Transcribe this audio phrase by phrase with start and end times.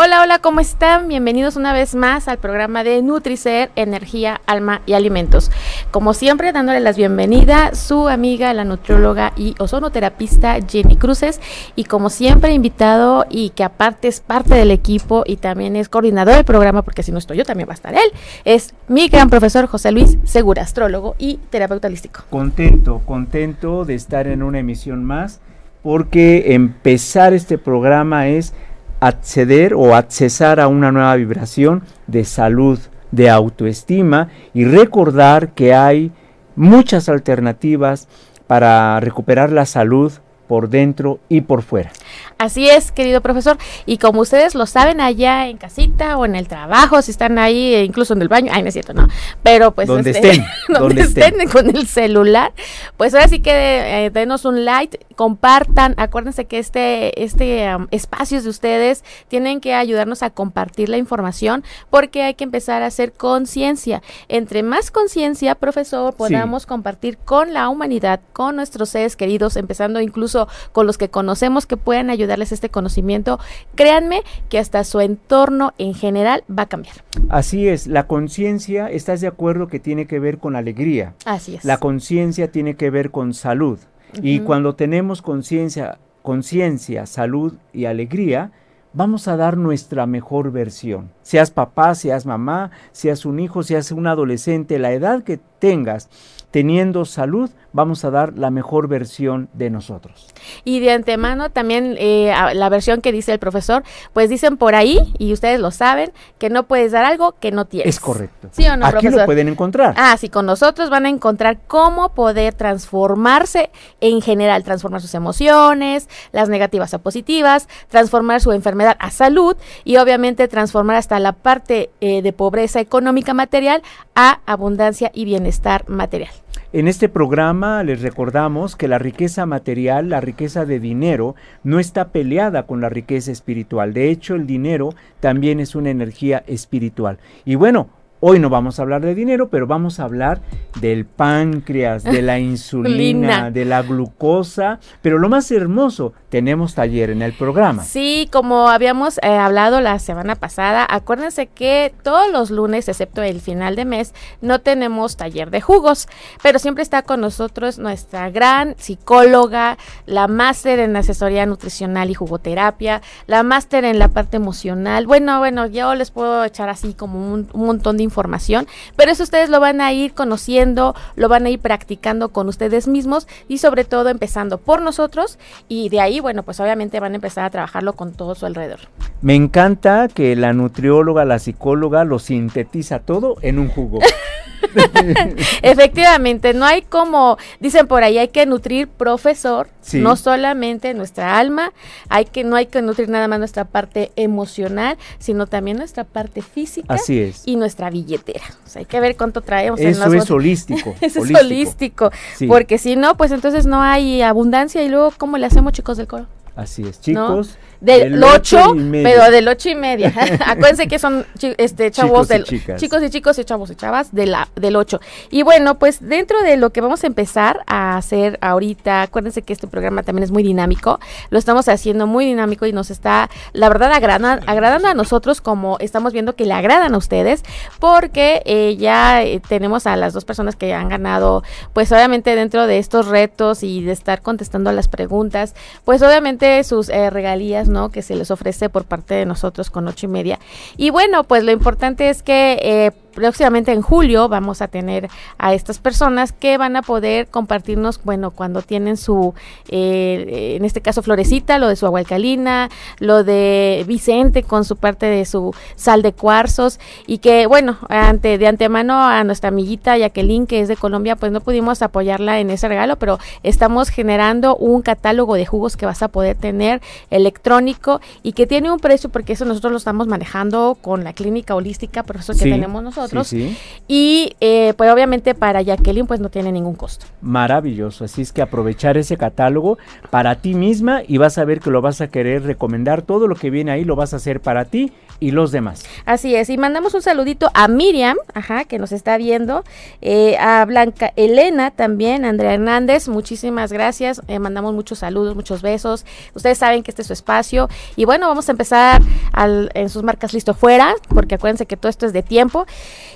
[0.00, 1.08] Hola, hola, ¿cómo están?
[1.08, 5.50] Bienvenidos una vez más al programa de Nutricer, Energía, Alma y Alimentos.
[5.90, 11.40] Como siempre, dándole las bienvenida su amiga, la nutrióloga y ozonoterapista Jenny Cruces.
[11.74, 16.36] Y como siempre, invitado y que aparte es parte del equipo y también es coordinador
[16.36, 18.12] del programa, porque si no estoy yo, también va a estar él,
[18.44, 22.22] es mi gran profesor José Luis Segura, astrólogo y terapeuta holístico.
[22.30, 25.40] Contento, contento de estar en una emisión más,
[25.82, 28.54] porque empezar este programa es
[29.00, 32.78] acceder o accesar a una nueva vibración de salud,
[33.10, 36.12] de autoestima y recordar que hay
[36.56, 38.08] muchas alternativas
[38.46, 40.12] para recuperar la salud
[40.48, 41.92] por dentro y por fuera.
[42.38, 43.58] Así es, querido profesor.
[43.84, 47.74] Y como ustedes lo saben allá en casita o en el trabajo, si están ahí,
[47.74, 49.08] e incluso en el baño, ay, no es cierto, no.
[49.42, 52.52] Pero pues donde este, estén, donde estén, con el celular,
[52.96, 55.94] pues ahora sí que eh, denos un like, compartan.
[55.96, 61.64] Acuérdense que este, este um, espacios de ustedes tienen que ayudarnos a compartir la información
[61.90, 64.00] porque hay que empezar a hacer conciencia.
[64.28, 70.37] Entre más conciencia, profesor, podamos compartir con la humanidad, con nuestros seres queridos, empezando incluso
[70.72, 73.40] con los que conocemos que puedan ayudarles este conocimiento,
[73.74, 76.96] créanme que hasta su entorno en general va a cambiar.
[77.28, 81.14] Así es, la conciencia, ¿estás de acuerdo que tiene que ver con alegría?
[81.24, 81.64] Así es.
[81.64, 83.78] La conciencia tiene que ver con salud.
[84.22, 88.52] Y cuando tenemos conciencia, conciencia, salud y alegría,
[88.92, 91.10] vamos a dar nuestra mejor versión.
[91.28, 96.08] Seas papá, seas mamá, seas un hijo, seas un adolescente, la edad que tengas,
[96.50, 100.28] teniendo salud, vamos a dar la mejor versión de nosotros.
[100.64, 103.82] Y de antemano también eh, la versión que dice el profesor,
[104.14, 107.66] pues dicen por ahí, y ustedes lo saben, que no puedes dar algo que no
[107.66, 107.96] tienes.
[107.96, 108.48] Es correcto.
[108.52, 109.94] ¿Sí o no, Aquí lo pueden encontrar.
[109.98, 113.70] Ah, sí, con nosotros van a encontrar cómo poder transformarse
[114.00, 119.98] en general, transformar sus emociones, las negativas a positivas, transformar su enfermedad a salud y
[119.98, 123.82] obviamente transformar hasta la parte eh, de pobreza económica material
[124.14, 126.30] a abundancia y bienestar material.
[126.72, 131.34] En este programa les recordamos que la riqueza material, la riqueza de dinero,
[131.64, 133.94] no está peleada con la riqueza espiritual.
[133.94, 137.18] De hecho, el dinero también es una energía espiritual.
[137.46, 137.88] Y bueno,
[138.20, 140.40] Hoy no vamos a hablar de dinero, pero vamos a hablar
[140.80, 144.80] del páncreas, de la insulina, de la glucosa.
[145.02, 147.84] Pero lo más hermoso, tenemos taller en el programa.
[147.84, 153.40] Sí, como habíamos eh, hablado la semana pasada, acuérdense que todos los lunes, excepto el
[153.40, 156.06] final de mes, no tenemos taller de jugos,
[156.42, 163.00] pero siempre está con nosotros nuestra gran psicóloga, la máster en asesoría nutricional y jugoterapia,
[163.26, 165.06] la máster en la parte emocional.
[165.06, 168.66] Bueno, bueno, yo les puedo echar así como un, un montón de información,
[168.96, 172.86] pero eso ustedes lo van a ir conociendo, lo van a ir practicando con ustedes
[172.86, 177.14] mismos y sobre todo empezando por nosotros y de ahí, bueno, pues obviamente van a
[177.16, 178.80] empezar a trabajarlo con todo su alrededor.
[179.20, 183.98] Me encanta que la nutrióloga, la psicóloga lo sintetiza todo en un jugo.
[185.62, 191.72] Efectivamente, no hay como, dicen por ahí, hay que nutrir profesor, no solamente nuestra alma,
[192.08, 196.42] hay que, no hay que nutrir nada más nuestra parte emocional, sino también nuestra parte
[196.42, 197.42] física Así es.
[197.46, 198.44] y nuestra billetera.
[198.66, 199.80] O sea, hay que ver cuánto traemos.
[199.80, 200.94] Eso en es holístico.
[201.00, 202.10] Eso es holístico,
[202.46, 206.06] porque si no, pues entonces no hay abundancia y luego, ¿cómo le hacemos chicos del
[206.06, 206.26] coro?
[206.58, 207.56] Así es, chicos.
[207.80, 210.12] Del 8, pero del ocho y media.
[210.46, 212.80] Acuérdense que son este chavos chicos del y chicas.
[212.80, 214.98] chicos y chicos y chavos y chavas de la, del 8.
[215.30, 219.52] Y bueno, pues dentro de lo que vamos a empezar a hacer ahorita, acuérdense que
[219.52, 220.98] este programa también es muy dinámico.
[221.30, 225.76] Lo estamos haciendo muy dinámico y nos está, la verdad, agrada, agradando a nosotros como
[225.78, 227.44] estamos viendo que le agradan a ustedes,
[227.78, 232.66] porque eh, ya eh, tenemos a las dos personas que han ganado, pues obviamente dentro
[232.66, 235.54] de estos retos y de estar contestando a las preguntas,
[235.84, 237.90] pues obviamente sus eh, regalías ¿no?
[237.90, 240.38] Que se les ofrece por parte de nosotros con ocho y media.
[240.76, 245.52] Y bueno, pues lo importante es que eh, próximamente en julio vamos a tener a
[245.54, 249.34] estas personas que van a poder compartirnos, bueno, cuando tienen su,
[249.68, 252.68] eh, en este caso Florecita, lo de su agua alcalina,
[253.00, 258.38] lo de Vicente con su parte de su sal de cuarzos y que, bueno, ante,
[258.38, 262.50] de antemano a nuestra amiguita Jacqueline, que es de Colombia, pues no pudimos apoyarla en
[262.50, 266.80] ese regalo, pero estamos generando un catálogo de jugos que vas a poder tener
[267.10, 271.54] electrónico y que tiene un precio, porque eso nosotros lo estamos manejando con la clínica
[271.54, 272.50] holística, por eso que Sí.
[272.50, 273.07] tenemos nosotros.
[273.08, 273.56] Sí, sí.
[273.88, 277.06] Y eh, pues obviamente para Jacqueline pues no tiene ningún costo.
[277.20, 279.78] Maravilloso, así es que aprovechar ese catálogo
[280.10, 283.34] para ti misma y vas a ver que lo vas a querer recomendar, todo lo
[283.34, 285.84] que viene ahí lo vas a hacer para ti y los demás.
[286.06, 289.64] Así es, y mandamos un saludito a Miriam, ajá, que nos está viendo,
[290.00, 296.04] eh, a Blanca Elena también, Andrea Hernández, muchísimas gracias, eh, mandamos muchos saludos, muchos besos,
[296.34, 300.02] ustedes saben que este es su espacio, y bueno, vamos a empezar al, en sus
[300.02, 302.66] marcas listo fuera, porque acuérdense que todo esto es de tiempo,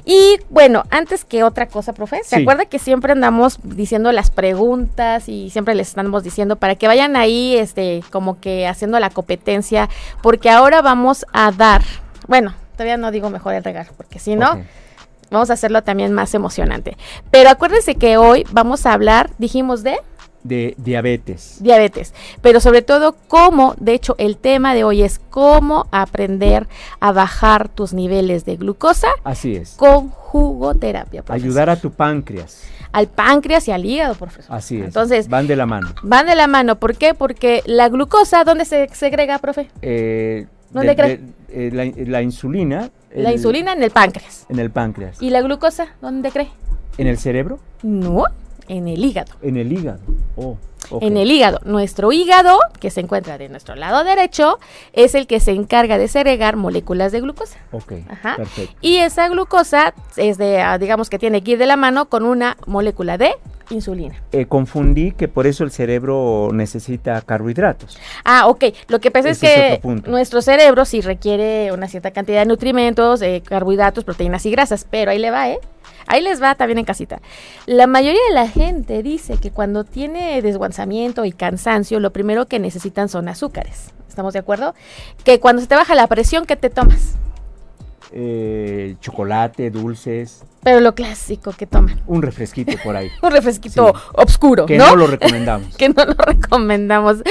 [0.05, 2.43] y bueno, antes que otra cosa, profe, ¿se Sí.
[2.43, 7.15] acuerda que siempre andamos diciendo las preguntas y siempre les estamos diciendo para que vayan
[7.17, 9.89] ahí, este, como que haciendo la competencia,
[10.23, 11.83] porque ahora vamos a dar,
[12.29, 14.61] bueno, todavía no digo mejor el regalo, porque si no,
[15.31, 16.97] vamos a hacerlo también más emocionante.
[17.31, 19.97] Pero acuérdense que hoy vamos a hablar, dijimos, de
[20.45, 21.57] De diabetes.
[21.61, 26.67] diabetes, pero sobre todo cómo, de hecho, el tema de hoy es cómo aprender
[27.01, 29.75] a bajar tus niveles de glucosa Así es.
[29.77, 31.23] con jugoterapia.
[31.23, 31.45] profesor.
[31.47, 32.63] Ayudar a tu páncreas.
[32.93, 34.55] al páncreas y al hígado, profesor.
[34.55, 34.85] Así es.
[34.87, 35.89] Entonces, van de la mano.
[36.03, 36.77] van de la mano.
[36.77, 37.15] ¿Por qué?
[37.15, 39.71] Porque la glucosa, ¿dónde se segrega, profe?
[39.81, 41.17] Eh, ¿Dónde de- cree?
[41.19, 42.91] de- eh, la, la insulina.
[43.15, 44.47] La el- insulina en el páncreas.
[44.49, 45.21] En el páncreas.
[45.21, 46.49] ¿Y la glucosa, dónde cree?
[46.99, 47.59] ¿En el cerebro?
[47.83, 48.25] No,
[48.69, 49.33] en el hígado.
[49.43, 50.01] En el hígado.
[50.37, 50.57] Oh.
[51.01, 51.61] En el hígado.
[51.65, 54.59] Nuestro hígado, que se encuentra de nuestro lado derecho,
[54.93, 57.59] es el que se encarga de segregar moléculas de glucosa.
[57.71, 58.37] Ok, Ajá.
[58.37, 58.75] perfecto.
[58.81, 62.25] Y esa glucosa es de, ah, digamos que tiene que ir de la mano con
[62.25, 63.35] una molécula de
[63.71, 64.23] insulina.
[64.33, 67.99] Eh, confundí que por eso el cerebro necesita carbohidratos.
[68.25, 68.65] Ah, ok.
[68.89, 72.47] Lo que pasa es Ese es que nuestro cerebro sí requiere una cierta cantidad de
[72.47, 75.59] nutrimentos, eh, carbohidratos, proteínas y grasas, pero ahí le va, ¿eh?
[76.07, 77.21] Ahí les va también en casita.
[77.67, 82.59] La mayoría de la gente dice que cuando tiene desguanzamiento y cansancio, lo primero que
[82.59, 83.91] necesitan son azúcares.
[84.09, 84.75] ¿Estamos de acuerdo?
[85.25, 87.15] Que cuando se te baja la presión, ¿qué te tomas?
[88.15, 92.03] Eh, chocolate, dulces, Pero lo clásico que toman.
[92.07, 93.09] un refresquito por ahí.
[93.23, 94.01] Un refresquito Sí.
[94.15, 94.89] obscuro, que ¿no?
[94.89, 95.75] no lo recomendamos.
[95.79, 97.23] que no lo recomendamos.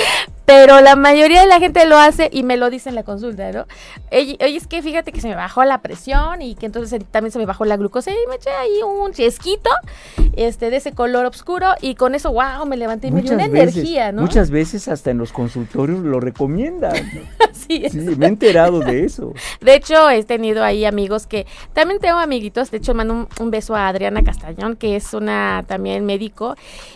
[0.51, 3.49] Pero la mayoría de la gente lo hace y me lo dice en la consulta,
[3.53, 3.67] ¿no?
[4.11, 7.39] Oye, es que fíjate que se me bajó la presión y que entonces también se
[7.39, 9.69] me bajó la glucosa y me eché ahí un chesquito
[10.35, 13.47] este, de ese color oscuro y con eso, wow, me levanté y me dio una
[13.47, 14.23] veces, energía, ¿no?
[14.23, 16.95] muchas veces hasta en los consultorios lo recomiendan.
[17.69, 17.93] Es.
[17.93, 19.33] Sí, me he enterado de eso.
[19.61, 22.69] De hecho, he tenido ahí amigos que también tengo amiguitos.
[22.69, 26.55] De hecho, mando un, un beso a Adriana Castañón, que es una también médico,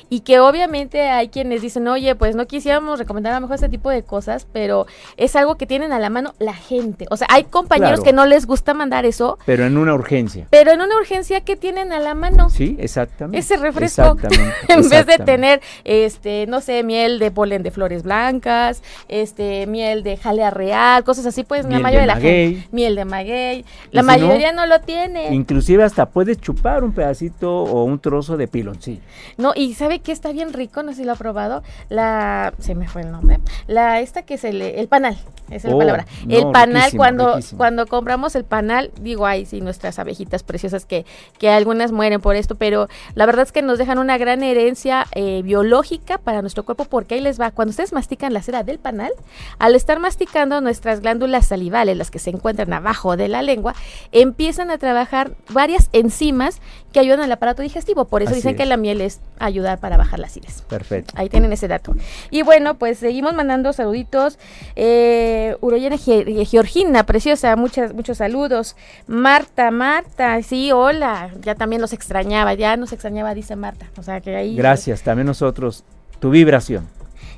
[0.09, 4.03] y que obviamente hay quienes dicen, oye, pues no quisiéramos recomendar a mejor tipo de
[4.03, 4.85] cosas, pero
[5.17, 7.05] es algo que tienen a la mano la gente.
[7.09, 8.03] O sea, hay compañeros Claro.
[8.03, 10.47] que no les gusta mandar eso, Pero en una urgencia.
[10.49, 12.49] pero en una urgencia que tienen a la mano.
[12.49, 13.39] Sí, exactamente.
[13.39, 18.03] Ese refresco, Exactamente, en vez de tener, este, no sé, miel de polen de flores
[18.03, 22.15] blancas, este, miel de jalea real, cosas así, pues la Miel de mayoría de, la
[22.15, 22.55] maguey.
[22.55, 25.33] gente, miel de maguey, la si mayoría no, lo tiene.
[25.33, 29.01] Inclusive hasta puedes chupar un pedacito o un trozo de piloncillo.
[29.37, 32.75] No, y sabe que está bien rico, no sé si lo ha probado, la, se
[32.75, 33.34] me fue el nombre,
[33.67, 35.17] la esta que se le, el panal,
[35.49, 36.05] esa es la Oh, palabra.
[36.25, 37.57] no, el panal, riquísimo, cuando, riquísimo.
[37.57, 41.05] cuando compramos el panal, digo, ay, sí, nuestras abejitas preciosas que,
[41.37, 45.05] que algunas mueren por esto, pero la verdad es que nos dejan una gran herencia
[45.13, 48.79] eh, biológica para nuestro cuerpo, porque ahí les va, cuando ustedes mastican la cera del
[48.79, 49.11] panal,
[49.59, 53.75] al estar masticando nuestras glándulas salivales, las que se encuentran abajo de la lengua,
[54.11, 56.61] empiezan a trabajar varias enzimas
[56.95, 59.97] que ayudan al aparato digestivo, por eso Así dicen que la miel es ayudar para
[59.97, 60.61] bajar la acidez.
[60.61, 61.13] Perfecto.
[61.17, 61.93] Ahí tienen ese dato.
[62.31, 64.39] Y bueno, pues seguimos mandando saluditos.
[64.77, 68.77] Eh, Uroyana Ge- Georgina, preciosa, muchas, muchos saludos.
[69.07, 71.31] Marta, Marta, sí, hola.
[71.41, 73.87] Ya también nos extrañaba, ya nos extrañaba, dice Marta.
[73.97, 74.55] O sea que ahí.
[74.55, 75.83] Gracias, también nosotros.
[76.19, 76.87] Tu vibración.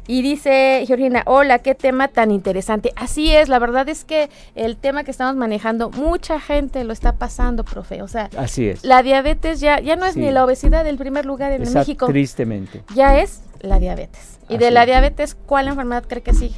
[0.07, 2.93] Y dice Georgina, hola, qué tema tan interesante.
[2.95, 7.13] Así es, la verdad es que el tema que estamos manejando, mucha gente lo está
[7.17, 8.01] pasando, profe.
[8.01, 8.83] O sea, Así es.
[8.85, 10.21] la diabetes ya, ya no es Sí.
[10.21, 12.07] ni la obesidad el primer lugar en México.
[12.07, 12.83] Tristemente.
[12.95, 14.39] ya es la diabetes.
[14.49, 14.87] Y de la es.
[14.87, 16.55] diabetes, ¿cuál enfermedad cree que sigue?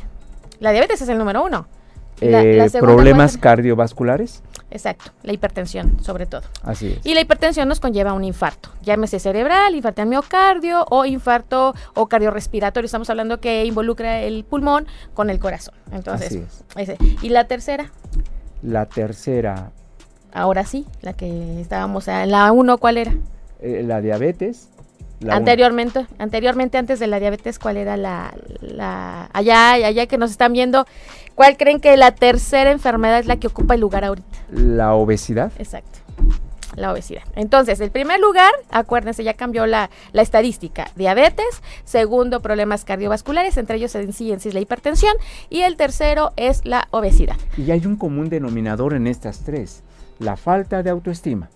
[0.59, 1.67] La diabetes es el número uno.
[2.21, 4.41] La- Eh, la problemas cardiovasculares.
[4.71, 6.41] Exacto, la hipertensión sobre todo.
[6.63, 7.05] Así es.
[7.05, 12.07] Y la hipertensión nos conlleva un infarto, llámese cerebral, infarto al miocardio o infarto o
[12.07, 12.85] cardiorrespiratorio.
[12.85, 15.73] Estamos hablando que involucra el pulmón con el corazón.
[15.91, 16.45] Entonces, Así
[16.77, 16.89] es.
[16.89, 16.97] ese.
[17.23, 17.91] Y la tercera,
[18.61, 19.71] La tercera,
[20.33, 23.13] ahora sí, la que estábamos, a la uno, ¿cuál era?
[23.61, 24.69] eh, la diabetes.
[25.19, 30.31] La anteriormente, anteriormente antes de la diabetes, ¿cuál era la, la allá, allá que nos
[30.31, 30.85] están viendo?
[31.35, 34.27] ¿Cuál creen que la tercera enfermedad es la que ocupa el lugar ahorita?
[34.51, 35.51] la obesidad.
[35.57, 35.99] Exacto.
[36.75, 37.23] La obesidad.
[37.35, 40.91] Entonces, el primer lugar, acuérdense, ya cambió la, la estadística.
[40.95, 45.13] Diabetes, segundo, problemas cardiovasculares, entre ellos en sí en sí es la hipertensión,
[45.49, 47.35] y el tercero es la obesidad.
[47.57, 49.83] Y hay un común denominador en estas tres.
[50.19, 51.49] La falta de autoestima.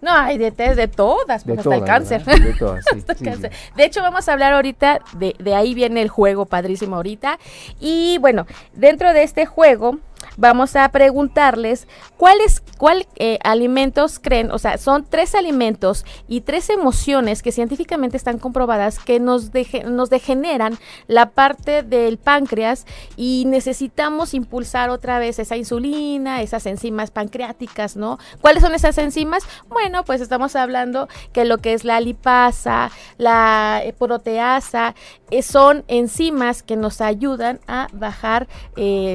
[0.00, 2.22] No, hay de, de, de todas, De pues hasta el cáncer.
[2.24, 2.44] ¿verdad?
[2.44, 3.52] De todas, sí, Hasta sí, cáncer.
[3.52, 3.72] sí.
[3.76, 7.38] De hecho, vamos a hablar ahorita, de, de ahí viene el juego padrísimo ahorita.
[7.80, 9.98] Y bueno, dentro de este juego,
[10.38, 16.70] vamos a preguntarles cuáles cuál eh, alimentos creen, o sea, son tres alimentos y tres
[16.70, 19.50] emociones que científicamente están comprobadas que nos,
[19.86, 20.78] nos degeneran
[21.08, 28.18] la parte del páncreas y necesitamos impulsar otra vez esa insulina, esas enzimas pancreáticas, ¿no?
[28.40, 29.42] ¿Cuáles son esas enzimas?
[29.68, 34.94] Bueno, pues estamos hablando que lo que es la lipasa, la eh, proteasa,
[35.30, 38.46] eh, son enzimas que nos ayudan a bajar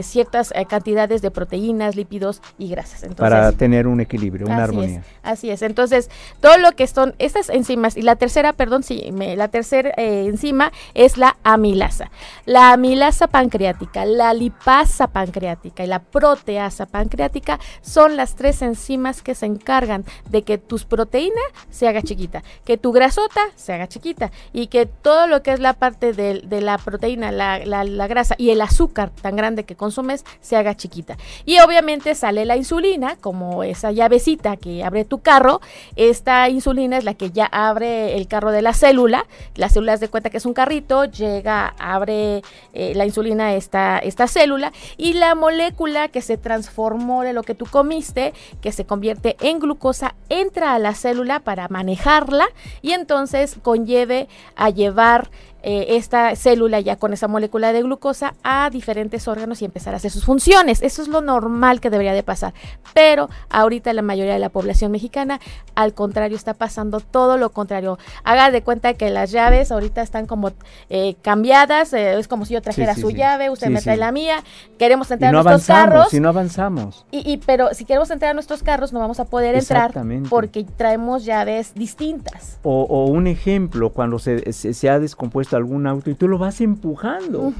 [0.01, 3.03] ciertas cantidades de proteínas, lípidos y grasas.
[3.03, 5.03] Entonces, Para tener un equilibrio, una armonía.
[5.21, 5.61] así es.
[5.61, 10.25] Entonces, todo lo que son estas enzimas, y la tercera, perdón, sí, la tercera eh,
[10.27, 12.11] enzima es la amilasa.
[12.45, 19.35] La amilasa pancreática, la lipasa pancreática y la proteasa pancreática son las tres enzimas que
[19.35, 24.31] se encargan de que tus proteínas se haga chiquita, que tu grasota se haga chiquita
[24.51, 28.51] y que todo lo que es la parte de, la proteína, la, la grasa y
[28.51, 31.02] el azúcar tan grande que consumes se haga chiquita.
[31.45, 35.61] Y obviamente sale la insulina, como esa llavecita que abre tu carro.
[35.95, 39.25] Esta insulina es la que ya abre el carro de la célula.
[39.55, 42.41] La célula de cuenta que es un carrito, llega, abre
[42.73, 47.55] eh, la insulina esta, esta célula y la molécula que se transformó de lo que
[47.55, 52.45] tú comiste, que se convierte en glucosa, entra a la célula para manejarla
[52.81, 55.29] y entonces conlleve a llevar
[55.63, 59.97] eh, esta célula ya con esa molécula de glucosa a diferentes órganos y empezar a
[59.97, 60.81] hacer sus funciones.
[60.81, 62.53] Eso es lo normal que debería de pasar.
[62.93, 65.39] Pero ahorita la mayoría de la población mexicana,
[65.75, 67.97] al contrario, está pasando todo lo contrario.
[68.25, 70.51] Haga de cuenta que las llaves ahorita están como
[70.89, 74.43] eh, cambiadas, eh, es como si yo trajera su llave, usted me trae la mía,
[74.77, 76.09] queremos entrar a nuestros carros.
[76.09, 77.05] Si no avanzamos.
[77.09, 79.93] Y, y, pero si queremos entrar a nuestros carros no vamos a poder entrar
[80.29, 82.59] porque traemos llaves distintas.
[82.63, 87.53] O, un ejemplo, cuando se, se ha descompuesto algún auto y tú lo vas empujando.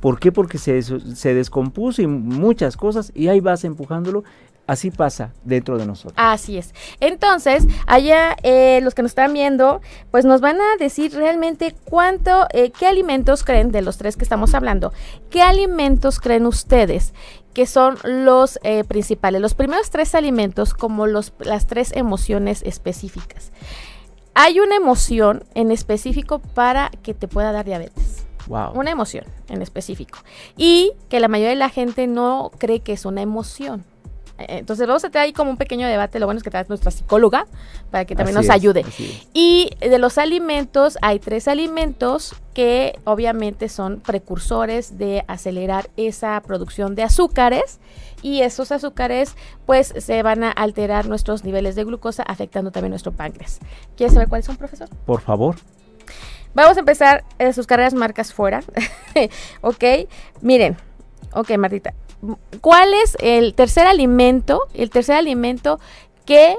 [0.00, 0.30] ¿Por qué?
[0.32, 4.24] Porque se, se descompuso y muchas cosas y ahí vas empujándolo
[4.66, 6.14] Así pasa dentro de nosotros.
[6.16, 6.74] Así es.
[6.98, 9.80] Entonces, allá eh, los que nos están viendo,
[10.10, 14.24] pues nos van a decir realmente cuánto, eh, qué alimentos creen de los tres que
[14.24, 14.92] estamos hablando,
[15.30, 17.14] qué alimentos creen ustedes
[17.54, 23.50] que son los eh, principales, los primeros tres alimentos como los, las tres emociones específicas
[24.38, 28.26] hay una emoción en específico para que te pueda dar diabetes.
[28.48, 28.72] Wow.
[28.74, 30.18] Una emoción en específico.
[30.58, 33.84] Y que la mayoría de la gente no cree que es una emoción.
[34.38, 36.90] Entonces vamos a tener ahí como un pequeño debate, lo bueno es que trae nuestra
[36.90, 37.46] psicóloga
[37.90, 38.84] para que también nos ayude.
[39.32, 46.94] Y de los alimentos, hay tres alimentos que obviamente son precursores de acelerar esa producción
[46.94, 47.80] de azúcares
[48.22, 53.12] y esos azúcares pues se van a alterar nuestros niveles de glucosa afectando también nuestro
[53.12, 53.60] páncreas.
[53.96, 54.88] ¿Quieres saber cuáles son, profesor?
[55.04, 55.56] Por favor.
[56.54, 58.62] Vamos a empezar eh, sus carreras marcas fuera.
[59.60, 59.84] ok,
[60.40, 60.76] miren,
[61.32, 61.92] ok Martita,
[62.60, 65.80] ¿cuál es el tercer alimento, el tercer alimento
[66.24, 66.56] que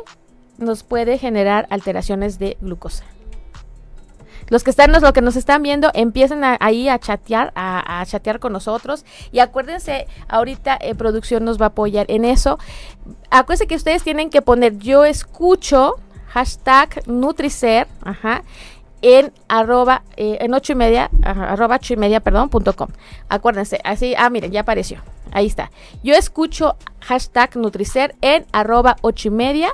[0.58, 3.06] nos puede generar alteraciones de glucosa?
[4.50, 8.54] los que están, lo que nos están viendo, empiecen ahí a chatear, a, chatear con
[8.54, 9.06] nosotros.
[9.32, 12.58] Y acuérdense, ahorita eh, producción nos va a apoyar en eso.
[13.30, 15.96] Acuérdense que ustedes tienen que poner yo escucho,
[16.28, 18.44] hashtag Nutricer, ajá,
[19.02, 22.90] en arroba, eh, en ocho y media, arroba ocho y media, perdón, punto com.
[23.30, 25.02] Acuérdense, así, ah, miren, ya apareció.
[25.32, 25.72] Ahí está.
[26.04, 29.70] Yo escucho hashtag Nutricer en arroba ocho y media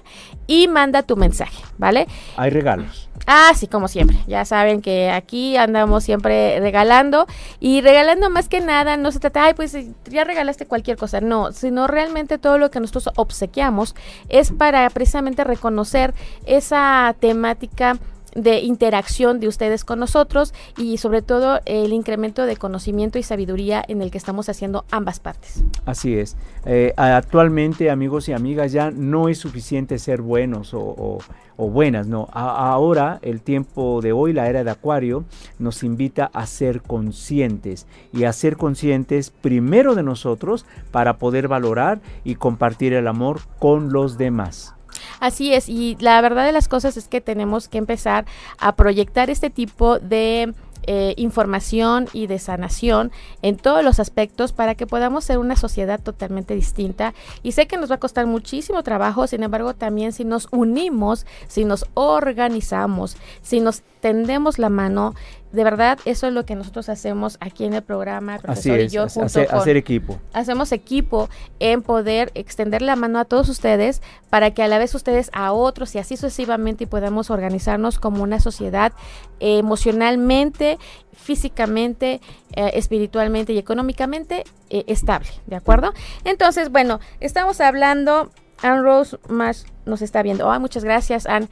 [0.48, 2.07] y manda tu mensaje, ¿vale?
[2.38, 3.10] Hay regalos.
[3.25, 4.17] Ah, sí, como siempre.
[4.27, 7.25] Ya saben que aquí andamos siempre regalando.
[7.60, 9.77] Y regalando más que nada, no se trata, ay, pues
[10.10, 11.22] ya regalaste cualquier cosa.
[11.22, 13.95] No, sino realmente todo lo que nosotros obsequiamos
[14.27, 16.13] es para precisamente reconocer
[16.45, 17.98] esa temática
[18.36, 23.84] de interacción de ustedes con nosotros y sobre todo el incremento de conocimiento y sabiduría
[23.88, 25.63] en el que estamos haciendo ambas partes.
[25.86, 26.38] Así es.
[26.66, 31.20] Eh, actualmente, amigos y amigas, ya no es suficiente ser buenos o,
[31.58, 32.28] buenas, no.
[32.34, 35.24] ahora, el tiempo de hoy, la era de Acuario,
[35.60, 42.02] nos invita a ser conscientes y a ser conscientes primero de nosotros para poder valorar
[42.24, 44.75] y compartir el amor con los demás.
[45.24, 48.25] Así es, y la verdad de las cosas es que tenemos que empezar
[48.58, 50.53] a proyectar este tipo de
[50.86, 53.10] eh, información y de sanación
[53.42, 57.13] en todos los aspectos para que podamos ser una sociedad totalmente distinta.
[57.42, 61.25] Y sé que nos va a costar muchísimo trabajo, sin embargo, también si nos unimos,
[61.48, 65.13] si nos organizamos, si nos tendemos la mano,
[65.53, 68.91] de verdad, eso es lo que nosotros hacemos aquí en el programa, profesor Así es,
[68.91, 70.19] y yo, junto hacer, hacer equipo.
[70.33, 71.29] Hacemos equipo
[71.60, 75.53] en poder extender la mano a todos ustedes para que a la vez ustedes a
[75.53, 78.93] otros y así sucesivamente y podamos organizarnos como una sociedad
[79.39, 80.79] emocionalmente,
[81.12, 82.19] físicamente,
[82.55, 85.93] eh, espiritualmente y económicamente eh, estable, ¿de acuerdo?
[86.25, 88.31] Entonces, bueno, estamos hablando,
[88.63, 90.48] Anne Rose más nos está viendo.
[90.48, 91.48] Oh, muchas gracias, Anne.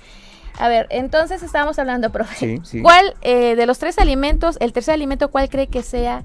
[0.59, 2.61] A ver, entonces estábamos hablando, profe.
[2.81, 6.23] ¿Cuál eh, de los tres alimentos, el tercer alimento, cuál cree que sea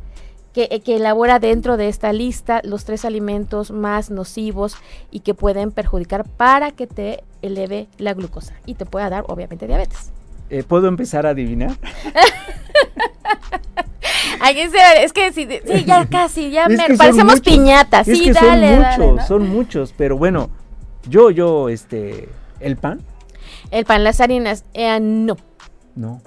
[0.53, 4.77] que, eh, que, elabora dentro de esta lista los tres alimentos más nocivos
[5.11, 9.67] y que pueden perjudicar para que te eleve la glucosa y te pueda dar, obviamente,
[9.67, 10.11] diabetes?
[10.49, 11.77] Eh, ¿Puedo empezar a adivinar?
[15.03, 15.49] es que sí,
[15.85, 18.07] ya casi, ya me, parecemos piñatas.
[18.07, 20.51] Sí, dale, son muchos, son muchos, pero bueno,
[21.09, 22.29] yo, yo, este,
[22.61, 23.01] el pan.
[23.77, 25.37] El pan, las harinas, eh, no.
[25.97, 26.23] No.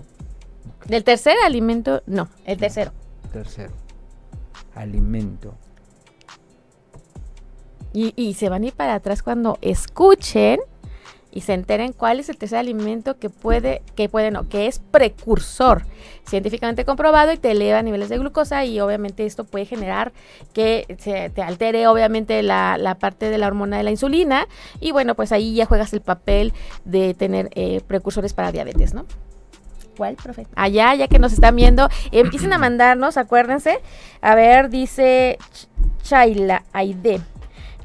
[0.86, 2.30] Del tercer alimento, no.
[2.46, 2.92] El tercero.
[3.34, 3.74] Tercero.
[4.76, 5.56] Alimento.
[7.92, 10.60] Y, y se van a ir para atrás cuando escuchen
[11.32, 14.80] y se enteren cuál es el tercer alimento que puede, que puede no, que es
[14.80, 15.84] precursor,
[16.28, 20.12] científicamente comprobado y te eleva niveles de glucosa y obviamente esto puede generar
[20.54, 24.48] que se te altere obviamente la, la parte de la hormona de la insulina
[24.80, 26.54] y bueno, pues ahí ya juegas el papel
[26.86, 29.06] de tener eh, precursores para diabetes, ¿no?
[29.98, 30.48] ¿Cuál, profe?
[30.56, 33.80] Allá, ya que nos están viendo, empiecen a mandarnos, acuérdense.
[34.22, 35.38] A ver, dice
[36.04, 37.20] Chaila Aide.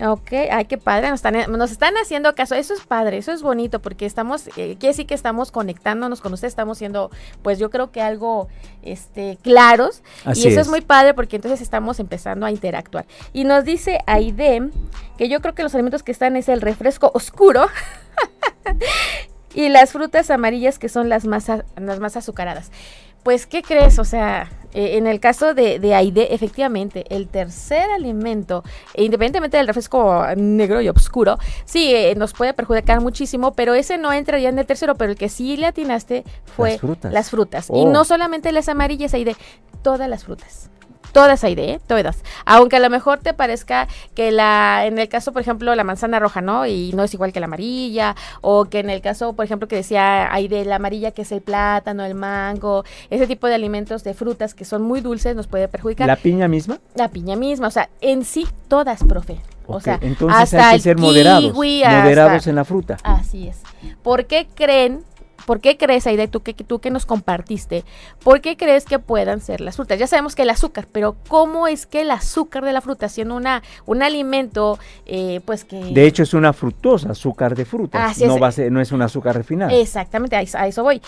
[0.00, 3.42] Ok, ay, qué padre, nos están, nos están haciendo caso, eso es padre, eso es
[3.42, 7.70] bonito, porque estamos, eh, quiere decir que estamos conectándonos con ustedes, estamos siendo, pues yo
[7.70, 8.48] creo que algo,
[8.82, 10.02] este, claros,
[10.34, 10.68] y eso es.
[10.68, 13.06] muy padre porque entonces estamos empezando a interactuar.
[13.32, 14.70] Y nos dice Aide
[15.16, 17.68] que yo creo que los alimentos que están es el refresco oscuro
[19.54, 21.46] y las frutas amarillas que son las más,
[21.76, 22.72] las más azucaradas.
[23.24, 23.98] Pues, ¿qué crees?
[23.98, 28.62] O sea, eh, en el caso de, de Aide, efectivamente, el tercer alimento,
[28.94, 34.12] independientemente del refresco negro y oscuro, sí, eh, nos puede perjudicar muchísimo, pero ese no
[34.12, 37.70] entraría en el tercero, pero el que sí le atinaste fue las frutas.
[37.70, 37.90] Y oh.
[37.90, 39.36] no solamente las amarillas, Aide,
[39.82, 40.70] todas las frutas
[41.14, 42.22] todas hay de, todas.
[42.44, 46.18] Aunque a lo mejor te parezca que la, en el caso, por ejemplo, la manzana
[46.18, 46.66] roja, ¿no?
[46.66, 49.76] Y no es igual que la amarilla, o que en el caso, por ejemplo, que
[49.76, 54.04] decía, hay de la amarilla que es el plátano, el mango, ese tipo de alimentos
[54.04, 56.06] de frutas que son muy dulces nos puede perjudicar.
[56.08, 56.80] ¿La piña misma?
[56.96, 59.40] La piña misma, o sea, en sí todas, profe.
[59.66, 62.98] O sea, entonces hasta hay que ser moderados, moderados en la fruta.
[63.02, 63.62] Así es.
[64.02, 65.04] ¿Por qué creen
[65.46, 67.84] ¿Por qué crees, Aida, tú que, tú que nos compartiste,
[68.22, 69.98] por qué crees que puedan ser las frutas?
[69.98, 73.36] Ya sabemos que el azúcar, pero ¿cómo es que el azúcar de la fruta, siendo
[73.36, 75.76] una, un alimento, eh, pues que...
[75.76, 79.78] De hecho es una fructosa, azúcar de fruta, no, va no es un azúcar refinado.
[79.78, 81.00] Exactamente, a eso, voy.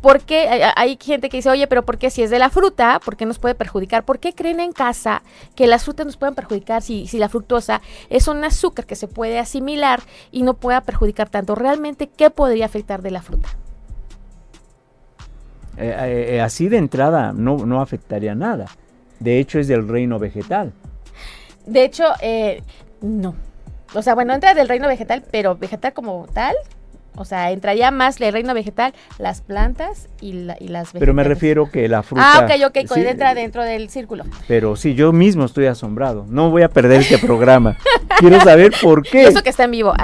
[0.00, 3.00] Porque hay gente que dice, oye, pero ¿por qué si es de la fruta?
[3.02, 4.04] ¿Por qué nos puede perjudicar?
[4.04, 5.22] ¿Por qué creen en casa
[5.54, 7.80] que las frutas nos pueden perjudicar si, si la fructosa
[8.10, 11.54] es un azúcar que se puede asimilar y no pueda perjudicar tanto?
[11.54, 13.56] ¿Realmente qué podría afectar de la fruta?
[15.76, 18.66] Eh, eh, eh, así de entrada no, no afectaría nada.
[19.20, 20.72] De hecho, es del reino vegetal.
[21.66, 22.04] De hecho,
[23.00, 23.34] no.
[23.94, 26.54] O sea, bueno, entra del reino vegetal, pero vegetal como tal,
[27.16, 30.92] o sea, entraría más el reino vegetal, las plantas y, las vegetales.
[30.98, 32.22] Pero me refiero que la fruta...
[32.24, 34.24] Ah, ok, ok, entra dentro del círculo.
[34.48, 36.26] Pero sí, yo mismo estoy asombrado.
[36.28, 37.76] No voy a perder este programa.
[38.18, 39.24] Quiero saber por qué.
[39.24, 39.94] Eso que está en vivo.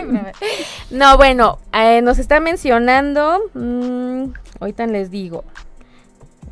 [0.90, 1.58] no, bueno,
[2.02, 3.40] nos está mencionando...
[3.54, 4.24] Mmm,
[4.60, 5.44] Ahorita les digo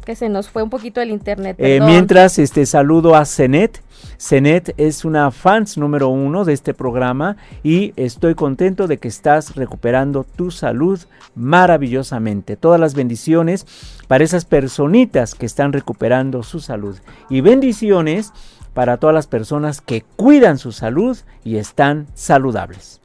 [0.04, 1.56] que se nos fue un poquito el internet.
[1.58, 3.82] Eh, mientras, este saludo a Cenet.
[4.20, 9.54] Cenet es una fans número uno de este programa y estoy contento de que estás
[9.54, 10.98] recuperando tu salud
[11.36, 12.56] maravillosamente.
[12.56, 13.64] Todas las bendiciones
[14.08, 16.98] para esas personitas que están recuperando su salud.
[17.30, 18.32] Y bendiciones
[18.74, 23.00] para todas las personas que cuidan su salud y están saludables.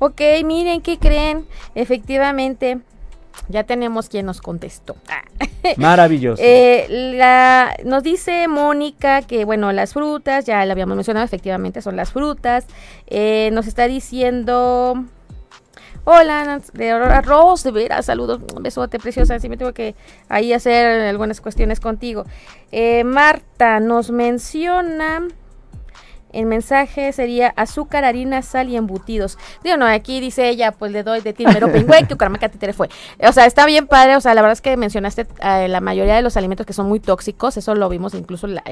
[0.00, 1.46] Ok, miren, ¿qué creen?
[1.76, 2.80] Efectivamente,
[3.48, 4.96] ya tenemos quien nos contestó.
[5.76, 6.42] Maravilloso.
[6.44, 11.96] Eh, la, nos dice Mónica que, bueno, las frutas, ya lo habíamos mencionado, efectivamente son
[11.96, 12.66] las frutas.
[13.06, 15.04] Eh, nos está diciendo...
[16.08, 19.40] Hola, de arroz, de veras, saludos, un besote preciosa.
[19.40, 19.96] Sí, me tengo que
[20.28, 22.24] ahí hacer algunas cuestiones contigo.
[22.70, 25.26] Eh, Marta nos menciona
[26.32, 29.38] el mensaje sería azúcar, harina, sal y embutidos.
[29.62, 32.88] Digo, no, aquí dice ella, pues le doy de timero pingüe, que te fue.
[33.20, 36.14] O sea, está bien padre, o sea, la verdad es que mencionaste eh, la mayoría
[36.16, 38.62] de los alimentos que son muy tóxicos, eso lo vimos incluso la,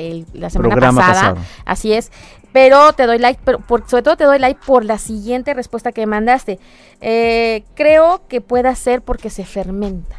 [0.50, 1.36] semana pasada.
[1.64, 2.10] Así es.
[2.52, 6.06] Pero te doy like, pero sobre todo te doy like por la siguiente respuesta que
[6.06, 6.58] mandaste.
[7.00, 10.16] Eh, creo que pueda ser porque se fermenta.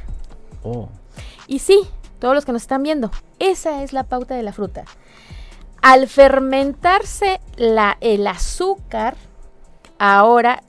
[0.63, 0.89] Oh.
[1.47, 1.81] Y sí,
[2.19, 4.83] todos los que nos están viendo, esa es la pauta de la fruta.
[5.85, 9.15] Al fermentarse el azúcar,
[9.99, 10.63] ahora,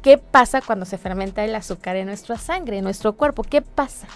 [0.00, 3.42] ¿qué pasa cuando se fermenta el azúcar en nuestra sangre, en nuestro cuerpo?
[3.42, 4.06] ¿Qué pasa?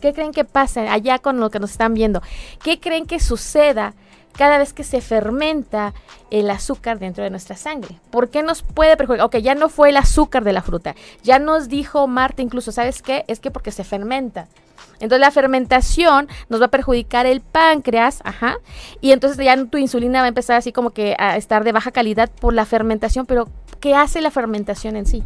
[0.00, 2.22] ¿Qué creen que pasa allá con lo que nos están viendo?
[2.64, 3.92] ¿Qué creen que suceda
[4.38, 5.92] cada vez que se fermenta
[6.30, 8.00] el azúcar dentro de nuestra sangre?
[8.10, 9.26] ¿Por qué nos puede perjudicar?
[9.26, 10.94] Ok, ya no fue el azúcar de la fruta.
[11.22, 13.26] Ya nos dijo Marta incluso, ¿sabes qué?
[13.28, 14.48] Es que porque se fermenta.
[14.94, 18.56] Entonces la fermentación nos va a perjudicar el páncreas, ajá,
[19.00, 21.90] y entonces ya tu insulina va a empezar así como que a estar de baja
[21.90, 23.48] calidad por la fermentación, pero
[23.80, 25.22] ¿qué hace la fermentación en sí?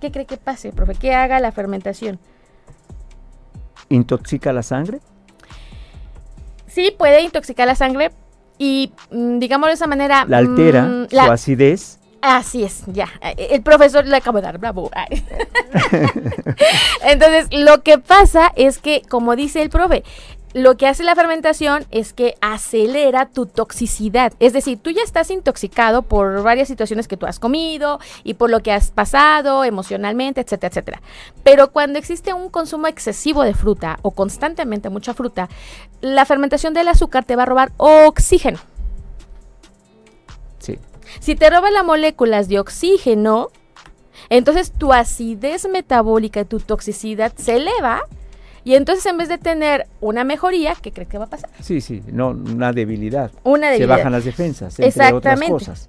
[0.00, 0.94] ¿Qué cree que pase, profe?
[0.94, 2.18] ¿Qué haga la fermentación?
[3.88, 5.00] ¿Intoxica la sangre?
[6.66, 8.10] Sí, puede intoxicar la sangre
[8.58, 10.24] y, mm, digámoslo de esa manera...
[10.28, 11.98] La altera, mm, su acidez.
[12.28, 13.08] Así es, ya.
[13.36, 14.90] El profesor le acabo de dar, bravo.
[17.04, 20.02] Entonces, lo que pasa es que, como dice el profe,
[20.52, 24.32] lo que hace la fermentación es que acelera tu toxicidad.
[24.40, 28.50] Es decir, tú ya estás intoxicado por varias situaciones que tú has comido y por
[28.50, 31.02] lo que has pasado emocionalmente, etcétera, etcétera.
[31.44, 35.48] Pero cuando existe un consumo excesivo de fruta o constantemente mucha fruta,
[36.00, 38.58] la fermentación del azúcar te va a robar oxígeno.
[41.20, 43.48] Si te roba las moléculas de oxígeno,
[44.30, 48.02] entonces tu acidez metabólica y tu toxicidad se eleva
[48.66, 51.50] y entonces en vez de tener una mejoría, ¿qué crees que va a pasar?
[51.60, 53.30] Sí, sí, no, una debilidad.
[53.44, 53.94] Una debilidad.
[53.94, 55.88] Se bajan las defensas, entre otras cosas.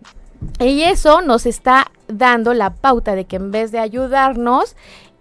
[0.60, 4.76] Y eso nos está dando la pauta de que en vez de ayudarnos,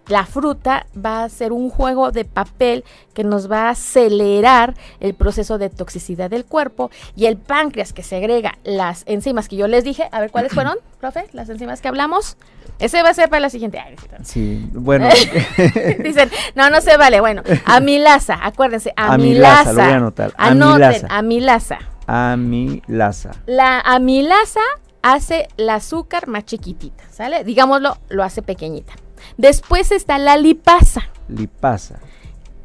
[0.07, 5.13] la fruta va a ser un juego de papel que nos va a acelerar el
[5.13, 9.83] proceso de toxicidad del cuerpo y el páncreas que segrega las enzimas que yo les
[9.83, 12.37] dije, a ver cuáles fueron, profe, las enzimas que hablamos.
[12.79, 13.81] Ese va a ser para la siguiente.
[14.23, 15.07] sí, bueno.
[16.03, 17.19] Dicen, no, no se vale.
[17.19, 19.61] Bueno, amilasa, acuérdense, amilasa.
[19.61, 20.33] Amilasa, lo voy a anotar.
[20.37, 21.79] Anoten, amilasa.
[22.05, 23.31] Amilasa.
[23.47, 24.61] La amilasa
[25.01, 27.43] hace el azúcar más chiquitita, ¿sale?
[27.43, 28.93] Digámoslo, lo hace pequeñita.
[29.37, 31.09] Después está la lipasa.
[31.27, 31.99] Lipasa.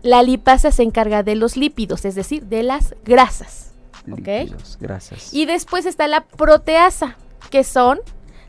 [0.02, 3.72] La lipasa se encarga de los lípidos, es decir, de las grasas.
[4.04, 5.32] Lípidos, grasas.
[5.32, 7.16] Y después está la proteasa,
[7.50, 8.00] que son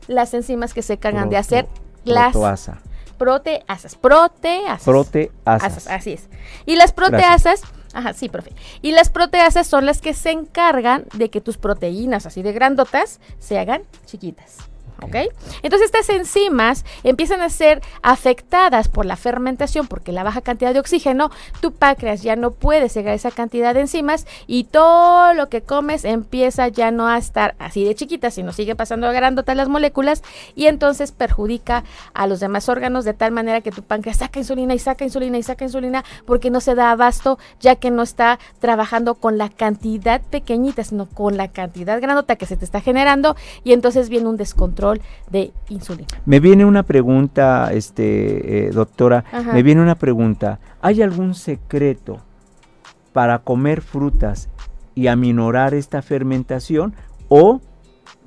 [0.08, 1.68] las enzimas que se encargan de hacer
[2.04, 2.80] las proteasa.
[3.18, 3.94] proteasas.
[3.94, 4.84] Proteasas.
[4.84, 5.86] Proteasas.
[5.86, 6.28] Así es.
[6.66, 7.62] Y las proteasas,
[7.92, 8.52] ajá, sí, profe.
[8.82, 13.20] Y las proteasas son las que se encargan de que tus proteínas así de grandotas
[13.38, 14.58] se hagan chiquitas.
[15.62, 20.80] Entonces estas enzimas empiezan a ser afectadas por la fermentación porque la baja cantidad de
[20.80, 25.62] oxígeno, tu páncreas ya no puede cegar esa cantidad de enzimas y todo lo que
[25.62, 30.22] comes empieza ya no a estar así de chiquita, sino sigue pasando agrandotas las moléculas
[30.54, 34.74] y entonces perjudica a los demás órganos de tal manera que tu páncreas saca insulina
[34.74, 38.38] y saca insulina y saca insulina porque no se da abasto ya que no está
[38.58, 43.36] trabajando con la cantidad pequeñita, sino con la cantidad grandota que se te está generando
[43.62, 44.93] y entonces viene un descontrol
[45.30, 46.08] de insulina.
[46.26, 50.58] Me viene una pregunta, este, eh, doctora, me viene una pregunta.
[50.80, 52.20] ¿Hay algún secreto
[53.12, 54.48] para comer frutas
[54.94, 56.94] y aminorar esta fermentación
[57.28, 57.60] o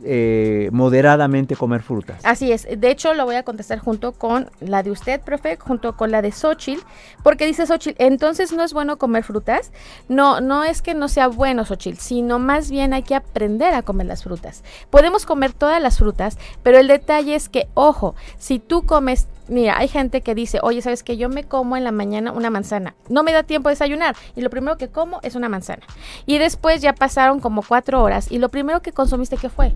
[0.10, 2.22] eh, moderadamente comer frutas.
[2.24, 2.66] Así es.
[2.78, 6.22] De hecho, lo voy a contestar junto con la de usted, profe, junto con la
[6.22, 6.82] de Xochitl,
[7.24, 9.74] porque dice Xochitl, entonces no es bueno comer frutas.
[10.08, 13.82] No, no es que no sea bueno, Xochitl, sino más bien hay que aprender a
[13.82, 14.64] comer las frutas.
[14.90, 19.78] Podemos comer todas las frutas, pero el detalle es que, ojo, si tú comes Mira,
[19.78, 22.96] hay gente que dice, oye, ¿sabes que Yo me como en la mañana una manzana.
[23.08, 24.14] No me da tiempo de desayunar.
[24.36, 25.84] Y lo primero que como es una manzana.
[26.26, 28.30] Y después ya pasaron como cuatro horas.
[28.30, 29.74] Y lo primero que consumiste, ¿qué fue?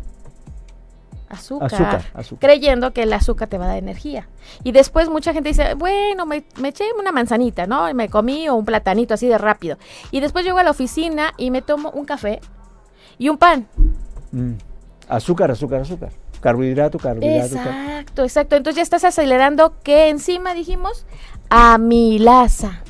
[1.31, 2.03] Azúcar,
[2.39, 4.27] creyendo que el azúcar te va a dar energía.
[4.63, 7.89] Y después mucha gente dice, bueno, me, eché una manzanita, ¿no?
[7.89, 9.77] Y me comí un platanito así de rápido.
[10.11, 12.41] Y después llego a la oficina y me tomo un café
[13.17, 13.67] y un pan.
[14.31, 14.53] Mm.
[15.07, 16.11] Azúcar, azúcar, azúcar.
[16.41, 17.55] Carbohidrato, carbohidrato.
[17.55, 18.55] Exacto, exacto.
[18.55, 21.05] Entonces ya estás acelerando, ¿qué enzima dijimos?
[21.49, 22.81] Amilasa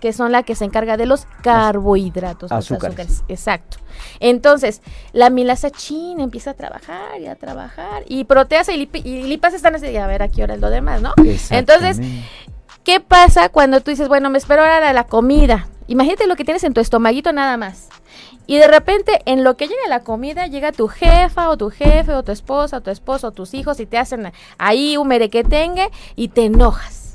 [0.00, 3.24] que son la que se encarga de los carbohidratos, azúcares.
[3.28, 3.78] Exacto.
[4.20, 4.82] Entonces,
[5.12, 9.96] la amilasa chin empieza a trabajar y a trabajar y proteasa y, lipas están así,
[9.96, 11.14] a ver a qué hora es lo demás, ¿no?
[11.50, 12.00] Entonces,
[12.84, 15.68] ¿qué pasa cuando tú dices, bueno, me espero ahora de la comida?
[15.88, 17.88] Imagínate lo que tienes en tu estomaguito nada más.
[18.46, 22.14] Y de repente, en lo que llega la comida, llega tu jefa o tu jefe
[22.14, 25.90] o tu esposa o tu esposo o tus hijos y te hacen ahí un merequetengue
[26.16, 27.07] y te enojas.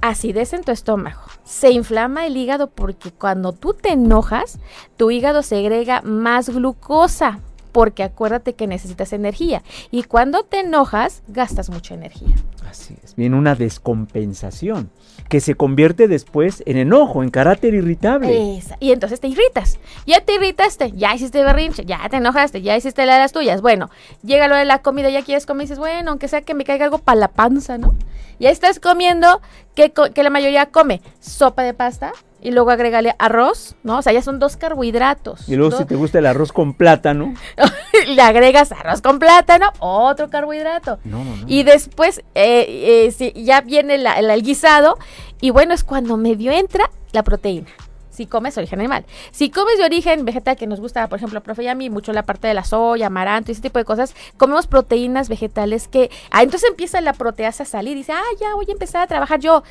[0.00, 1.20] Acidez en tu estómago.
[1.44, 4.58] Se inflama el hígado porque cuando tú te enojas,
[4.96, 9.62] tu hígado segrega más glucosa porque acuérdate que necesitas energía.
[9.90, 12.36] Y cuando te enojas, gastas mucha energía.
[12.68, 13.14] Así es.
[13.16, 14.90] Viene una descompensación
[15.28, 18.60] que se convierte después en enojo, en carácter irritable.
[18.80, 19.78] Y entonces te irritas.
[20.06, 23.60] Ya te irritaste, ya hiciste berrinche, ya te enojaste, ya hiciste la de las tuyas.
[23.60, 23.90] Bueno,
[24.22, 26.64] llega lo de la comida, ya quieres comer y dices, bueno, aunque sea que me
[26.64, 27.94] caiga algo para la panza, ¿no?
[28.40, 29.42] Ya estás comiendo,
[29.74, 33.98] que, que la mayoría come sopa de pasta, y luego agrégale arroz, ¿no?
[33.98, 35.48] O sea, ya son dos carbohidratos.
[35.48, 37.34] Y luego si te gusta el arroz con plátano.
[38.06, 40.98] le agregas arroz con plátano, otro carbohidrato.
[41.04, 41.44] No, no, no.
[41.46, 44.98] Y después eh, eh, ya viene el, guisado
[45.40, 47.68] y bueno, es cuando medio entra la proteína.
[48.10, 49.04] Si comes origen animal.
[49.30, 52.12] Si comes de origen vegetal, que nos gusta, por ejemplo, profe, y a mí mucho
[52.12, 56.10] la parte de la soya, amaranto y ese tipo de cosas, comemos proteínas vegetales que...
[56.32, 59.06] Ah, entonces empieza la proteasa a salir y dice, ah, ya voy a empezar a
[59.06, 59.62] trabajar yo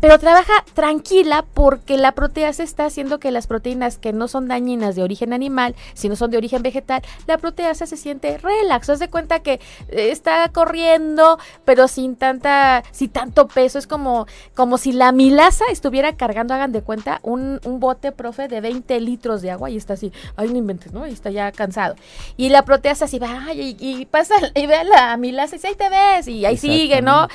[0.00, 4.96] pero trabaja tranquila porque la proteasa está haciendo que las proteínas que no son dañinas
[4.96, 8.88] de origen animal, sino son de origen vegetal, la proteasa se siente relax.
[8.88, 9.54] Haz de cuenta que
[9.88, 13.78] eh, está corriendo, pero sin tanta, sin tanto peso.
[13.78, 18.60] Es como, como si la milasa estuviera cargando, hagan de cuenta, un, bote, profe, de
[18.60, 21.06] 20 litros de agua y está así, ay, no inventes, ¿no?
[21.06, 21.94] Y está ya cansado.
[22.36, 25.74] Y la proteasa así va, y, pasa, y ve a la milasa y dice, ahí
[25.74, 27.28] te ves, y ahí sigue, ¿no?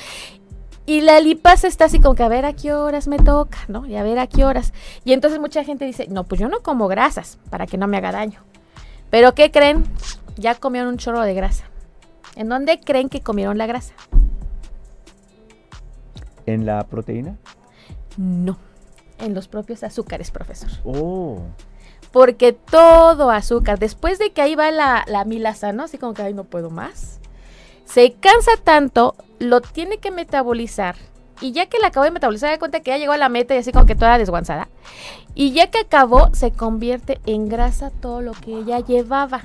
[0.86, 3.86] Y la lipasa está así como que a ver a qué horas me toca, ¿no?
[3.86, 4.72] Y a ver a qué horas.
[5.04, 7.96] Y entonces mucha gente dice, no, pues yo no como grasas para que no me
[7.96, 8.40] haga daño.
[9.10, 9.84] Pero ¿qué creen?
[10.36, 11.64] Ya comieron un chorro de grasa.
[12.36, 13.94] ¿En dónde creen que comieron la grasa?
[16.46, 17.36] ¿En la proteína?
[18.16, 18.56] No,
[19.18, 20.70] en los propios azúcares, profesor.
[20.84, 21.40] Oh.
[22.12, 25.82] Porque todo azúcar, después de que ahí va la, la milasa, ¿no?
[25.82, 27.18] Así como que, ay, no puedo más
[27.86, 30.96] se cansa tanto, lo tiene que metabolizar.
[31.40, 33.54] Y ya que la acabó de metabolizar, da cuenta que ya llegó a la meta
[33.54, 34.68] y así como que toda desguanzada.
[35.34, 39.44] Y ya que acabó, se convierte en grasa todo lo que ella llevaba.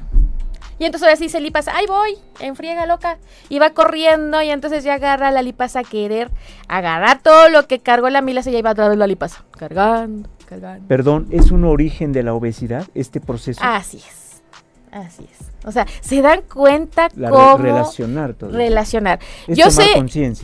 [0.80, 2.17] Y entonces ahora sí se lipasa, ¡ay voy!
[2.39, 3.19] Enfriega loca.
[3.49, 6.32] Y va corriendo y entonces ya agarra la lipasa a querer
[6.67, 9.43] agarrar todo lo que cargó la milasa y ya iba a través la lipasa.
[9.51, 10.88] Cargando, cargando.
[10.88, 13.62] Perdón, ¿es un origen de la obesidad este proceso?
[13.63, 14.21] Así es.
[14.91, 15.47] Así es.
[15.65, 18.51] O sea, se dan cuenta cómo relacionar todo.
[18.51, 19.19] Relacionar.
[19.47, 19.86] yo sé,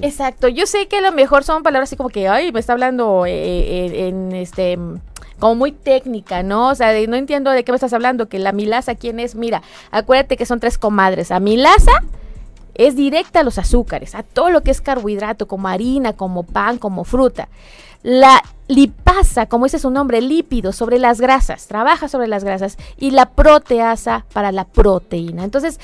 [0.01, 0.47] exacto.
[0.47, 3.25] Yo sé que a lo mejor son palabras así como que, ay, me está hablando
[3.25, 4.79] eh, eh, en este
[5.39, 6.69] como muy técnica, ¿no?
[6.69, 9.36] O sea, no entiendo de qué me estás hablando, que la milasa, ¿quién es?
[9.36, 11.31] Mira, acuérdate que son tres comadres.
[11.31, 12.03] A milasa
[12.73, 16.77] es directa a los azúcares, a todo lo que es carbohidrato, como harina, como pan,
[16.77, 17.49] como fruta.
[18.01, 23.12] La lipasa, como dice su nombre, lípido sobre las grasas, trabaja sobre las grasas y
[23.12, 25.43] la proteasa para la proteína.
[25.43, 25.80] Entonces,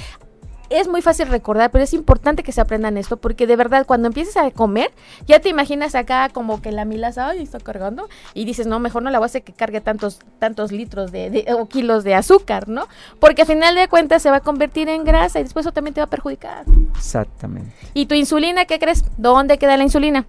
[0.69, 4.07] es muy fácil recordar, pero es importante que se aprendan esto porque de verdad cuando
[4.07, 4.91] empieces a comer,
[5.27, 9.03] ya te imaginas acá como que la milasa, ay, está cargando y dices, no, mejor
[9.03, 12.67] no la voy a hacer que cargue tantos, tantos litros de, o kilos de azúcar,
[12.67, 12.87] ¿no?
[13.19, 15.93] Porque al final de cuentas se va a convertir en grasa y después eso también
[15.93, 16.65] te va a perjudicar.
[16.95, 17.71] Exactamente.
[17.93, 19.05] ¿Y tu insulina, qué crees?
[19.17, 20.25] ¿Dónde queda la insulina?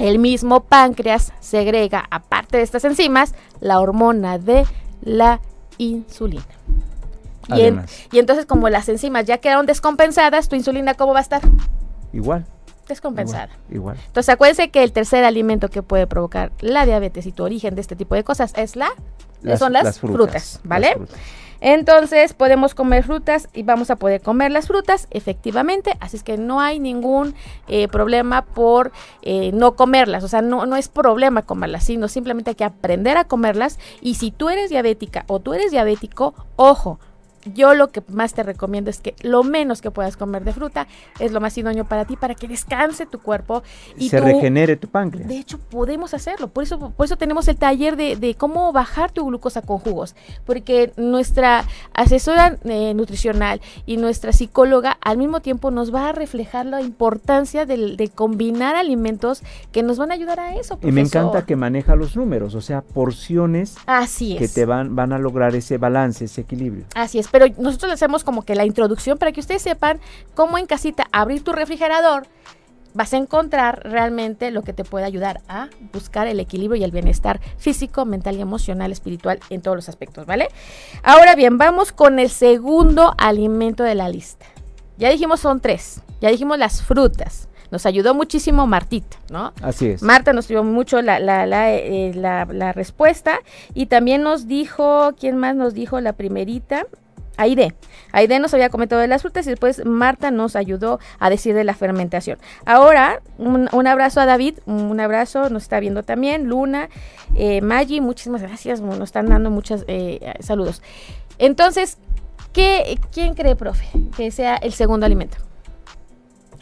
[0.00, 4.66] El mismo páncreas segrega, aparte de estas enzimas, la hormona de
[5.02, 5.40] la
[5.78, 6.44] insulina.
[7.48, 7.62] Y,
[8.16, 11.42] y, entonces como las enzimas ya quedaron descompensadas, tu insulina ¿cómo va a estar?
[12.12, 12.46] Igual.
[12.88, 13.50] Descompensada.
[13.70, 13.96] Igual.
[14.06, 17.80] Entonces acuérdense que el tercer alimento que puede provocar la diabetes y tu origen de
[17.80, 18.90] este tipo de cosas es la
[19.56, 20.96] son las, frutas, ¿vale?
[21.64, 26.36] Entonces podemos comer frutas y vamos a poder comer las frutas efectivamente, así es que
[26.36, 27.36] no hay ningún
[27.68, 28.90] eh, problema por
[29.22, 33.16] eh, no comerlas, o sea, no, no es problema comerlas, sino simplemente hay que aprender
[33.16, 33.78] a comerlas.
[34.00, 36.98] Y si tú eres diabética o tú eres diabético, ojo,
[37.44, 40.86] yo lo que más te recomiendo es que lo menos que puedas comer de fruta
[41.18, 43.62] es lo más idóneo para ti, para que descanse tu cuerpo
[43.96, 45.28] y se regenere tu páncreas.
[45.28, 46.48] De hecho, podemos hacerlo.
[46.48, 50.14] Por eso, por eso tenemos el taller de, cómo bajar tu glucosa con jugos.
[50.46, 56.66] Porque nuestra asesora eh, nutricional y nuestra psicóloga al mismo tiempo nos va a reflejar
[56.66, 60.78] la importancia de, combinar alimentos que nos van a ayudar a eso.
[60.82, 65.12] Y me encanta que maneja los números, o sea, porciones Así que te van, van
[65.12, 66.84] a lograr ese balance, ese equilibrio.
[66.94, 69.98] Así es pero nosotros le hacemos como que la introducción para que ustedes sepan
[70.34, 72.28] cómo en casita abrir tu refrigerador
[72.94, 76.90] vas a encontrar realmente lo que te puede ayudar a buscar el equilibrio y el
[76.90, 80.48] bienestar físico, mental y emocional, espiritual en todos los aspectos, ¿vale?
[81.02, 84.46] Ahora bien, vamos con el segundo alimento de la lista.
[84.98, 87.48] Ya dijimos son tres, ya dijimos las frutas.
[87.70, 89.54] Nos ayudó muchísimo Martita, ¿no?
[89.62, 90.02] Así es.
[90.02, 93.38] Marta nos dio mucho la, la, la, eh, la respuesta
[93.72, 96.84] y también nos dijo, ¿quién más nos dijo la primerita?
[97.36, 97.74] Aide.
[98.12, 101.64] Aide nos había comentado de las frutas y después Marta nos ayudó a decir de
[101.64, 102.38] la fermentación.
[102.66, 106.88] Ahora, un, abrazo a David, un abrazo, nos está viendo también, Luna,
[107.34, 110.82] eh, Maggi, muchísimas gracias, nos están dando muchos eh, saludos.
[111.38, 111.98] Entonces,
[112.52, 115.38] ¿Qué, ¿Quién cree, profe, que sea el segundo alimento?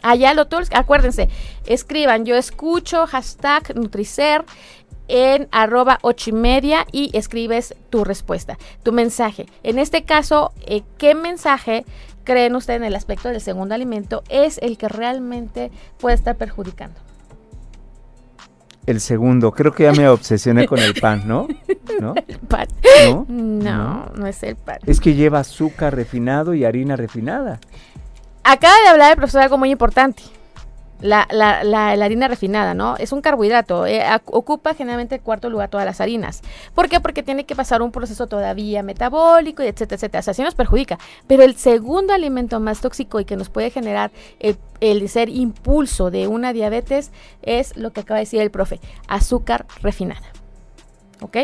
[0.01, 1.29] Allá lo acuérdense,
[1.65, 4.43] escriban, yo escucho, hashtag Nutricer
[5.11, 9.45] en arroba ocho y media y escribes tu respuesta, tu mensaje.
[9.61, 11.85] En este caso, eh, ¿qué mensaje
[12.23, 15.69] creen ustedes en el aspecto del segundo alimento es el que realmente
[15.99, 16.99] puede estar perjudicando?
[18.85, 21.47] El segundo, creo que ya me obsesioné con el pan, ¿no?
[21.99, 22.15] ¿No?
[22.27, 22.67] El pan.
[23.05, 23.25] ¿No?
[23.27, 24.79] No, no es el pan.
[24.85, 27.59] Es que lleva azúcar refinado y harina refinada.
[28.43, 30.23] Acaba de hablar el profesor algo muy importante.
[31.01, 32.95] La, la, la, harina refinada, ¿no?
[32.97, 36.41] Es un carbohidrato, eh, ocupa generalmente el cuarto lugar todas las harinas.
[36.75, 36.99] ¿Por qué?
[36.99, 40.19] Porque tiene que pasar un proceso todavía metabólico, y etcétera, etcétera.
[40.19, 40.99] O sea, así nos perjudica.
[41.27, 46.11] Pero el segundo alimento más tóxico y que nos puede generar el, el ser impulso
[46.11, 47.11] de una diabetes
[47.41, 50.31] es lo que acaba de decir el profe, azúcar refinada.
[51.21, 51.37] ¿Ok?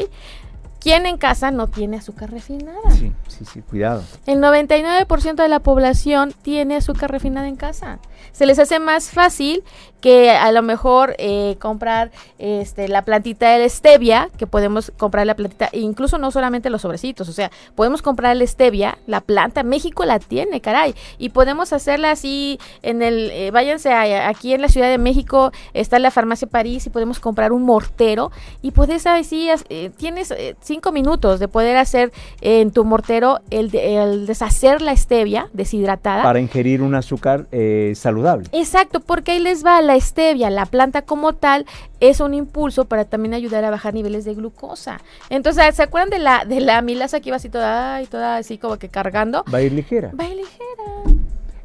[0.88, 2.92] ¿Quién en casa no tiene azúcar refinada?
[2.92, 4.06] Sí, sí, sí, cuidado.
[4.26, 8.00] El 99% de la población tiene azúcar refinada en casa.
[8.32, 9.66] Se les hace más fácil
[10.02, 15.26] que a lo mejor eh, comprar este, la plantita de la stevia, que podemos comprar
[15.26, 19.22] la plantita, e incluso no solamente los sobrecitos, o sea, podemos comprar la stevia, la
[19.22, 24.62] planta, México la tiene, caray, y podemos hacerla así en el, eh, váyanse aquí en
[24.62, 29.08] la Ciudad de México, está la farmacia París y podemos comprar un mortero y puedes
[29.08, 32.12] así, eh, tienes cinco minutos de poder hacer
[32.42, 36.24] en tu mortero el, el deshacer la stevia deshidratada.
[36.24, 37.48] Para ingerir un azúcar
[37.96, 38.48] saludable.
[38.52, 41.66] Exacto, porque ahí les va la stevia, la planta como tal,
[42.00, 45.02] es un impulso para también ayudar a bajar niveles de glucosa.
[45.30, 48.90] Entonces, ¿se acuerdan de la, de la que iba así toda, toda así como que
[48.90, 49.44] cargando?
[49.54, 50.12] Va a ir ligera.
[50.20, 51.17] Va a ir ligera.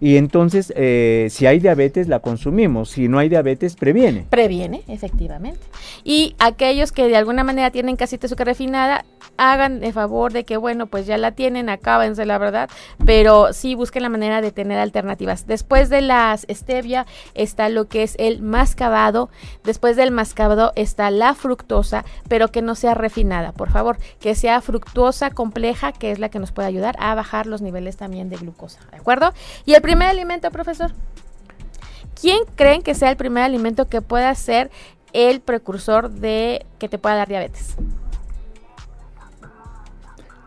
[0.03, 2.91] Y entonces, eh, si hay diabetes, la consumimos.
[2.91, 4.27] Si no hay diabetes, previene.
[4.29, 5.61] Previene, efectivamente.
[6.03, 9.05] Y aquellos que de alguna manera tienen casita azúcar refinada,
[9.37, 12.69] hagan el favor de que, bueno, pues ya la tienen, acábense la verdad,
[13.05, 15.47] pero sí busquen la manera de tener alternativas.
[15.47, 19.31] Después de las stevia está lo que es el mascabado,
[19.63, 24.61] después del mascabado está la fructosa, pero que no sea refinada, por favor, que sea
[24.61, 28.37] fructosa compleja, que es la que nos puede ayudar a bajar los niveles también de
[28.37, 29.33] glucosa, ¿de acuerdo?
[29.65, 30.91] Y el primer alimento, profesor.
[32.19, 34.71] ¿Quién creen que sea el primer alimento que pueda ser
[35.13, 37.75] el precursor de que te pueda dar diabetes?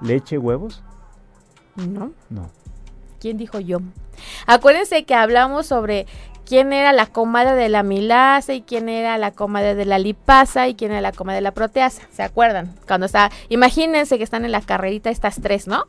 [0.01, 0.81] ¿Leche, huevos?
[1.75, 2.11] No.
[2.31, 2.49] No.
[3.19, 3.81] ¿Quién dijo yo?
[4.47, 6.07] Acuérdense que hablamos sobre
[6.43, 10.67] quién era la comadre de la milasa y quién era la comadre de la lipasa
[10.67, 12.01] y quién era la comadre de la proteasa.
[12.11, 12.73] ¿Se acuerdan?
[12.87, 15.85] Cuando está, imagínense que están en la carrerita estas tres, ¿no?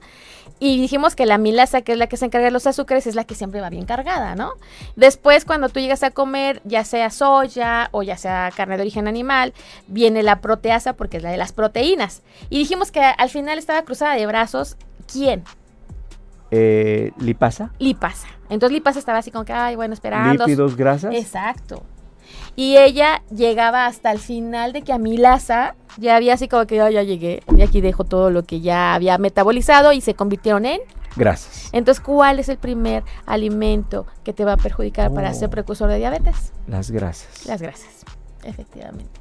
[0.58, 3.14] Y dijimos que la milasa, que es la que se encarga de los azúcares, es
[3.14, 4.52] la que siempre va bien cargada, ¿no?
[4.94, 9.06] Después, cuando tú llegas a comer, ya sea soya o ya sea carne de origen
[9.06, 9.52] animal,
[9.86, 12.22] viene la proteasa porque es la de las proteínas.
[12.48, 14.76] Y dijimos que al final estaba cruzada de brazos.
[15.12, 15.44] ¿Quién?
[16.50, 17.72] Eh, ¿Lipasa?
[17.78, 18.28] Lipasa.
[18.48, 20.46] Entonces Lipasa estaba así como que, ay, bueno, esperando.
[20.46, 21.14] ¿Lípidos, grasas?
[21.14, 21.82] Exacto.
[22.54, 26.76] Y ella llegaba hasta el final de que a Milasa ya había así como que
[26.76, 30.80] ya llegué y aquí dejo todo lo que ya había metabolizado y se convirtieron en
[31.16, 31.70] Gracias.
[31.72, 35.50] Entonces, ¿cuál es el primer alimento que te va a perjudicar para ser oh.
[35.50, 36.52] precursor de diabetes?
[36.66, 37.46] Las grasas.
[37.46, 38.04] Las grasas,
[38.44, 39.20] efectivamente.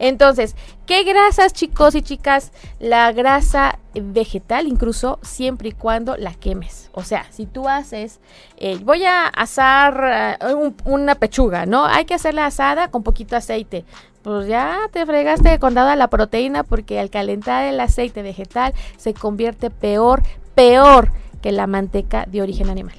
[0.00, 0.54] Entonces,
[0.86, 2.52] ¿qué grasas, chicos y chicas?
[2.78, 6.90] La grasa vegetal, incluso siempre y cuando la quemes.
[6.92, 8.20] O sea, si tú haces,
[8.56, 10.54] eh, voy a asar eh,
[10.84, 11.84] una pechuga, ¿no?
[11.84, 13.84] Hay que hacerla asada con poquito aceite.
[14.22, 19.14] Pues ya te fregaste con dada la proteína porque al calentar el aceite vegetal se
[19.14, 20.22] convierte peor,
[20.54, 22.96] peor que la manteca de origen animal.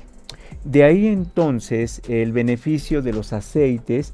[0.63, 4.13] De ahí entonces el beneficio de los aceites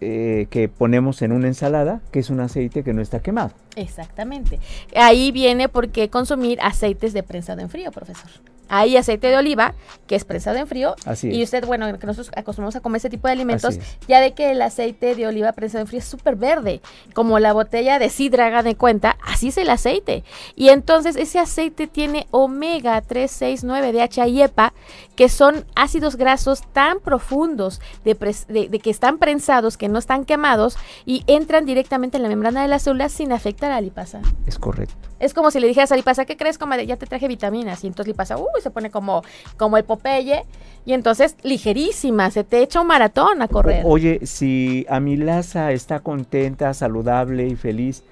[0.00, 3.52] eh, que ponemos en una ensalada, que es un aceite que no está quemado.
[3.76, 4.58] Exactamente.
[4.96, 8.30] Ahí viene por qué consumir aceites de prensado en frío, profesor.
[8.74, 9.74] Hay aceite de oliva,
[10.06, 10.96] que es prensado en frío.
[11.04, 14.32] Así Y usted, bueno, que nosotros acostumbramos a comer ese tipo de alimentos, ya de
[14.32, 16.80] que el aceite de oliva prensado en frío es súper verde,
[17.12, 20.24] como la botella de sidra, de cuenta, así es el aceite.
[20.56, 24.72] Y entonces ese aceite tiene omega 3, 6, 9, DHA y EPA,
[25.16, 28.14] que son ácidos grasos tan profundos de,
[28.48, 32.68] de, que están prensados, que no están quemados y entran directamente en la membrana de
[32.68, 34.22] la célula sin afectar a la lipasa.
[34.46, 34.94] Es correcto.
[35.20, 36.58] Es como si le dijeras a lipasa, ¿qué crees?
[36.58, 37.84] Como ya te traje vitaminas.
[37.84, 39.22] Y entonces lipasa, uy, se pone como,
[39.56, 40.44] como el Popeye.
[40.84, 43.82] Y entonces ligerísima, se te echa un maratón a correr.
[43.84, 48.02] oye, si Amilasa está contenta, saludable y feliz,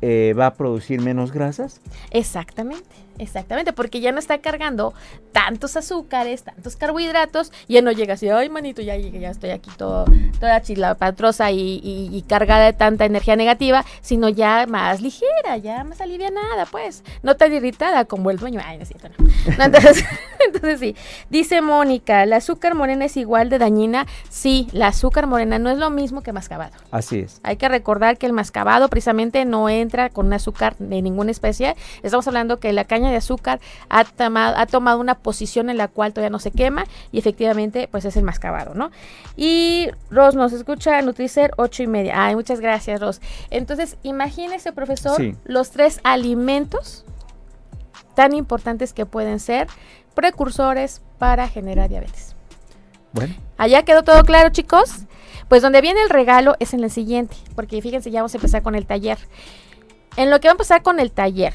[0.00, 1.80] eh, ¿va a producir menos grasas?
[2.10, 2.84] Exactamente.
[3.18, 4.94] Exactamente, porque ya no está cargando
[5.32, 9.50] tantos azúcares, tantos carbohidratos, y ya no llega así, ay manito, ya llegué, ya estoy
[9.50, 10.04] aquí todo,
[10.40, 15.84] toda chilapatrosa y, y, y cargada de tanta energía negativa, sino ya más ligera, ya
[15.84, 18.60] más alivianada, pues, no tan irritada como el dueño.
[18.64, 19.28] Ay, no es cierto, no.
[19.58, 20.04] No, entonces,
[20.46, 20.96] entonces sí,
[21.30, 24.06] dice Mónica, ¿la azúcar morena es igual de dañina?
[24.28, 26.72] Sí, la azúcar morena no es lo mismo que mascabado.
[26.90, 27.40] Así es.
[27.42, 31.76] Hay que recordar que el mascabado precisamente no entra con un azúcar de ninguna especie.
[32.02, 35.88] Estamos hablando que la caña de azúcar ha tomado, ha tomado una posición en la
[35.88, 38.90] cual todavía no se quema y efectivamente pues es el mascabado, ¿no?
[39.36, 42.24] Y Ros nos escucha Nutricer 8 y media.
[42.24, 43.20] Ay, muchas gracias, Ros.
[43.50, 45.34] Entonces, imagínese, profesor, Sí.
[45.44, 47.04] los tres alimentos
[48.14, 49.68] tan importantes que pueden ser
[50.14, 52.34] precursores para generar diabetes.
[53.12, 55.06] Bueno, ¿Allá quedó todo claro, chicos?
[55.48, 58.62] Pues donde viene el regalo es en el siguiente, porque fíjense, ya vamos a empezar
[58.62, 59.18] con el taller.
[60.16, 61.52] En lo que vamos a empezar con el taller,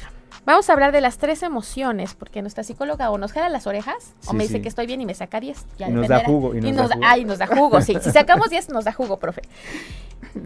[0.52, 4.14] vamos a hablar de las tres emociones, porque nuestra psicóloga o nos jala las orejas,
[4.26, 4.62] o me dice sí.
[4.62, 5.66] que estoy bien y me saca 10.
[5.78, 7.06] ya Y nos da jugo, y nos da jugo.
[7.06, 7.96] Ay, nos da jugo, sí.
[8.00, 9.42] Si sacamos 10, nos da jugo, profe.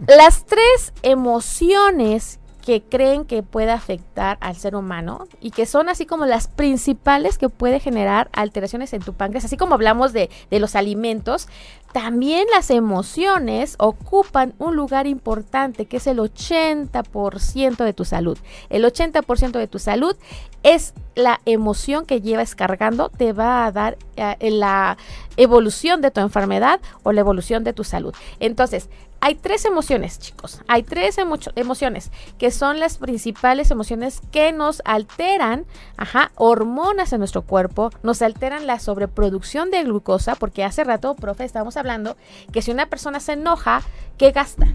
[0.07, 6.05] Las tres emociones que creen que puede afectar al ser humano y que son así
[6.05, 10.75] como las principales que puede generar alteraciones en tu páncreas, así como hablamos de, los
[10.77, 11.49] alimentos,
[11.91, 18.37] también las emociones ocupan un lugar importante que es el 80% de tu salud.
[18.69, 20.15] El 80% de tu salud
[20.63, 24.97] es la emoción que llevas cargando, te va a dar eh, la
[25.35, 28.15] evolución de tu enfermedad o la evolución de tu salud.
[28.39, 28.89] Entonces,
[29.25, 30.59] hay tres emociones, chicos.
[30.67, 35.65] Hay tres emo- emociones que son las principales emociones que nos alteran,
[35.95, 41.45] ajá, hormonas en nuestro cuerpo, nos alteran la sobreproducción de glucosa, porque hace rato, profe,
[41.45, 42.17] estábamos hablando
[42.51, 43.81] que si una persona se enoja,
[44.17, 44.67] ¿qué gasta?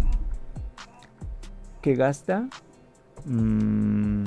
[1.82, 2.48] ¿qué gasta?
[3.26, 4.24] Mm,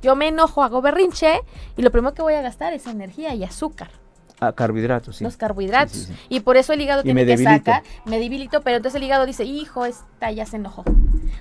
[0.00, 1.42] Yo me enojo, hago berrinche
[1.76, 3.90] y lo primero que voy a gastar es energía y azúcar.
[4.40, 5.24] Ah, carbohidratos, sí.
[5.24, 5.92] los carbohidratos.
[5.92, 6.26] Sí, sí, sí.
[6.28, 7.50] Y por eso el hígado Y tiene que debilito.
[7.50, 10.84] sacar, me debilito, pero entonces el hígado dice, hijo, esta ya se enojó.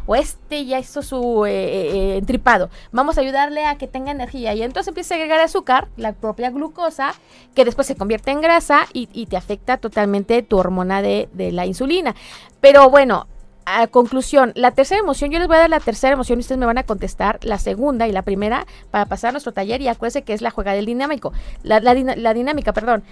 [0.06, 2.70] O este ya hizo su eh, eh, entripado.
[2.92, 4.54] Vamos a ayudarle a que tenga energía.
[4.54, 7.14] Y entonces empieza a agregar azúcar, la propia glucosa,
[7.56, 11.52] que después se convierte en grasa y, y te afecta totalmente tu hormona de, de
[11.52, 12.16] la insulina.
[12.62, 13.28] Pero bueno,
[13.70, 16.58] a conclusión, la tercera emoción, yo les voy a dar la tercera emoción y ustedes
[16.60, 19.88] me van a contestar la segunda y la primera para pasar a nuestro taller y
[19.88, 23.04] acuérdense que es la juega del dinámico, la, la dina- la dinámica, perdón.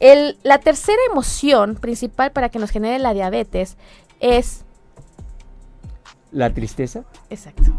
[0.00, 3.76] El- la tercera emoción principal para que nos genere la diabetes
[4.20, 4.64] es,
[6.32, 7.04] La tristeza.
[7.30, 7.72] exacto,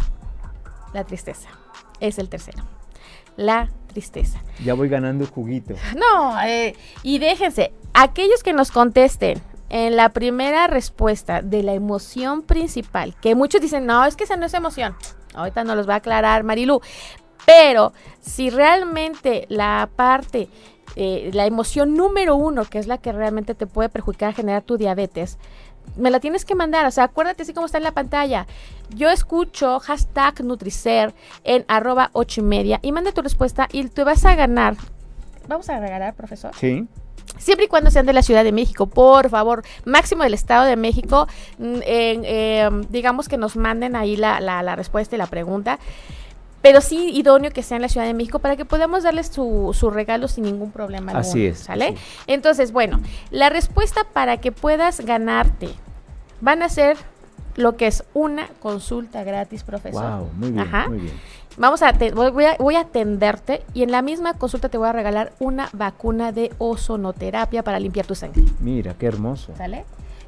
[0.94, 1.50] la tristeza.
[2.00, 2.64] Es el tercero.
[3.38, 4.40] La tristeza.
[4.64, 5.76] Ya voy ganando juguito.
[5.98, 12.44] No, eh, y déjense, aquellos que nos contesten en la primera respuesta de la emoción
[12.44, 14.96] principal, que muchos dicen, no, es que esa no es emoción.
[15.34, 16.82] Ahorita nos los va a aclarar Marilu.
[17.46, 20.50] Pero si realmente la parte,
[20.96, 24.78] eh, la emoción número uno, que es la que realmente te puede perjudicar, generar tu
[24.78, 25.38] diabetes,
[25.96, 26.86] me la tienes que mandar.
[26.88, 28.48] O sea, acuérdate así como está en la pantalla.
[28.96, 31.14] Yo escucho hashtag Nutricer
[31.44, 34.76] en arroba ocho y media y manda tu respuesta y te vas a ganar.
[35.48, 36.52] Vamos a regalar, profesor.
[36.56, 36.88] Sí.
[37.38, 40.76] Siempre y cuando sean de la Ciudad de México, por favor, máximo del Estado de
[40.76, 41.28] México,
[41.58, 45.80] mm, eh, digamos que nos manden ahí la, la- la respuesta y la pregunta,
[46.62, 49.72] pero sí idóneo que sea en la Ciudad de México para que podamos darles su,
[49.78, 51.12] su regalo sin ningún problema.
[51.12, 51.86] Así alguno, es, ¿Sale?
[51.90, 55.70] así Entonces, bueno, la respuesta para que puedas ganarte
[56.42, 56.98] van a ser
[57.56, 60.20] lo que es una consulta gratis, profesor.
[60.20, 60.88] Wow, muy bien, Ajá.
[60.90, 61.14] muy bien.
[61.58, 64.78] Vamos a, te- voy, voy a, voy a atenderte y en la misma consulta te
[64.78, 68.44] voy a regalar una vacuna de ozonoterapia para limpiar tu sangre.
[68.60, 69.54] Mira, qué hermoso.
[69.58, 69.86] ¿Sale?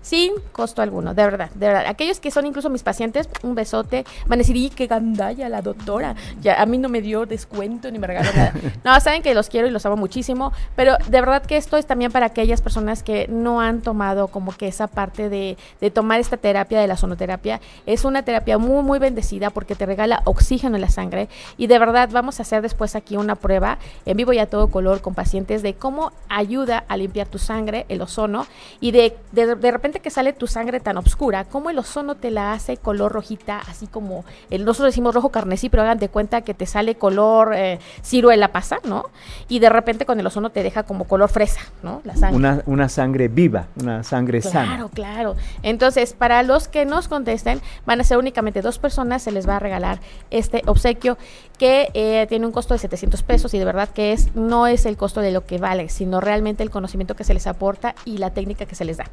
[0.08, 1.84] Sin costo alguno, de verdad, de verdad.
[1.86, 5.62] Aquellos que son incluso mis pacientes, un besote, van a decir, ¡y qué gandalla la
[5.62, 6.16] doctora!
[6.40, 8.54] Ya a mí no me dio descuento ni me regaló nada.
[8.86, 11.86] No, saben que los quiero y los amo muchísimo, pero de verdad que esto es
[11.86, 16.22] también para aquellas personas que no han tomado como que esa parte de, de tomar
[16.22, 17.60] esta terapia de la sonoterapia.
[17.86, 21.28] Es una terapia muy, muy bendecida porque te regala oxígeno en la sangre
[21.58, 24.70] y de verdad vamos a hacer después aquí una prueba en vivo y a todo
[24.70, 28.48] color con pacientes de cómo ayuda a limpiar tu sangre, el ozono,
[28.80, 32.32] y de, de, de repente que sale tu sangre tan oscura, cómo el ozono te
[32.32, 36.42] la hace color rojita, así como el, nosotros decimos rojo carnesí, pero hagan de cuenta
[36.42, 39.06] que te sale color eh, ciruela pasa, ¿no?
[39.48, 42.02] Y de repente con el ozono te deja como color fresa, ¿no?
[42.04, 42.38] La sangre.
[42.38, 44.90] Una, una sangre viva, una sangre Claro, sana.
[44.94, 45.36] claro.
[45.64, 49.58] Entonces, para los que nos contesten, van a ser únicamente dos personas, se les va
[49.58, 50.00] a regalar
[50.32, 51.18] este obsequio
[51.58, 54.86] que eh, tiene un costo de 700 pesos y de verdad que es no es
[54.86, 58.18] el costo de lo que vale, sino realmente el conocimiento que se les aporta y
[58.18, 59.06] la técnica que se les da.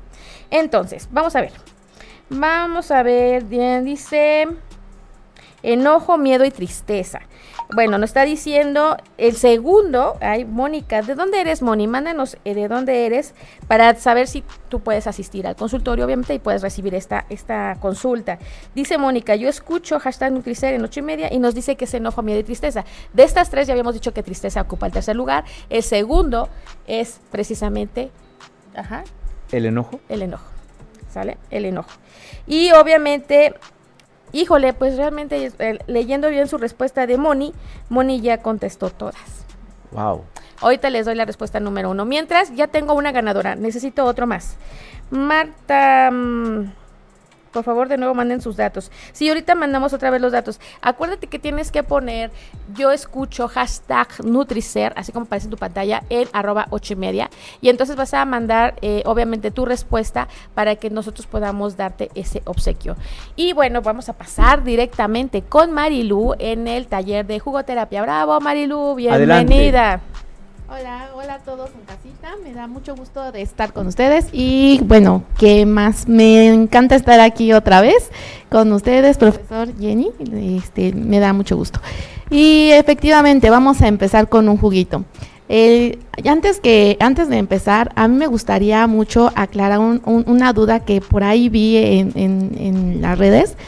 [0.51, 1.53] Entonces, vamos a ver.
[2.30, 4.49] Vamos a ver, bien, dice
[5.62, 7.20] enojo, miedo y tristeza.
[7.72, 11.86] Bueno, nos está diciendo el segundo, ay, Mónica, ¿de dónde eres, Moni?
[11.86, 13.34] Mándanos eh, de dónde eres
[13.66, 18.38] para saber si tú puedes asistir al consultorio, obviamente, y puedes recibir esta, esta consulta.
[18.74, 21.94] Dice Mónica, yo escucho hashtag Nutricer en ocho y media y nos dice que es
[21.94, 22.84] enojo, miedo y tristeza.
[23.12, 25.44] De estas tres ya habíamos dicho que tristeza ocupa el tercer lugar.
[25.70, 26.48] El segundo
[26.86, 28.10] es precisamente,
[28.76, 29.04] ajá.
[29.52, 30.00] ¿El enojo?
[30.08, 30.46] El enojo,
[31.12, 31.38] ¿sale?
[31.50, 31.90] El enojo.
[32.46, 33.54] Y obviamente
[34.35, 37.55] Híjole, pues realmente eh, leyendo bien su respuesta de Moni,
[37.89, 39.45] Moni ya contestó todas.
[39.93, 40.24] Wow.
[40.61, 42.05] Ahorita les doy la respuesta número uno.
[42.05, 43.55] Mientras, ya tengo una ganadora.
[43.55, 44.57] Necesito otro más.
[45.11, 46.11] Marta.
[46.11, 46.72] Mm,
[47.55, 48.90] por favor, de nuevo manden sus datos.
[49.12, 50.61] Sí, ahorita mandamos otra vez los datos.
[50.82, 52.30] Acuérdate que tienes que poner
[52.74, 57.30] yo escucho hashtag Nutricer, así como aparece en tu pantalla, en arroba ocho y media.
[57.61, 62.42] Y entonces vas a mandar, eh, obviamente, tu respuesta para que nosotros podamos darte ese
[62.44, 62.96] obsequio.
[63.36, 68.02] Y bueno, vamos a pasar directamente con Marilu en el taller de jugoterapia.
[68.02, 70.00] Bravo, Marilu, bienvenida.
[70.66, 72.36] Hola, hola a todos en casita.
[72.42, 77.20] Me da mucho gusto de estar con ustedes y bueno, que más me encanta estar
[77.20, 78.10] aquí otra vez
[78.50, 80.10] con ustedes, profesor Jenny.
[80.56, 81.80] Este, me da mucho gusto.
[82.30, 85.04] Y efectivamente, vamos a empezar con un juguito.
[86.24, 91.24] antes que antes de empezar, a mí me gustaría mucho aclarar una duda que por
[91.24, 93.58] ahí vi en, en las redes.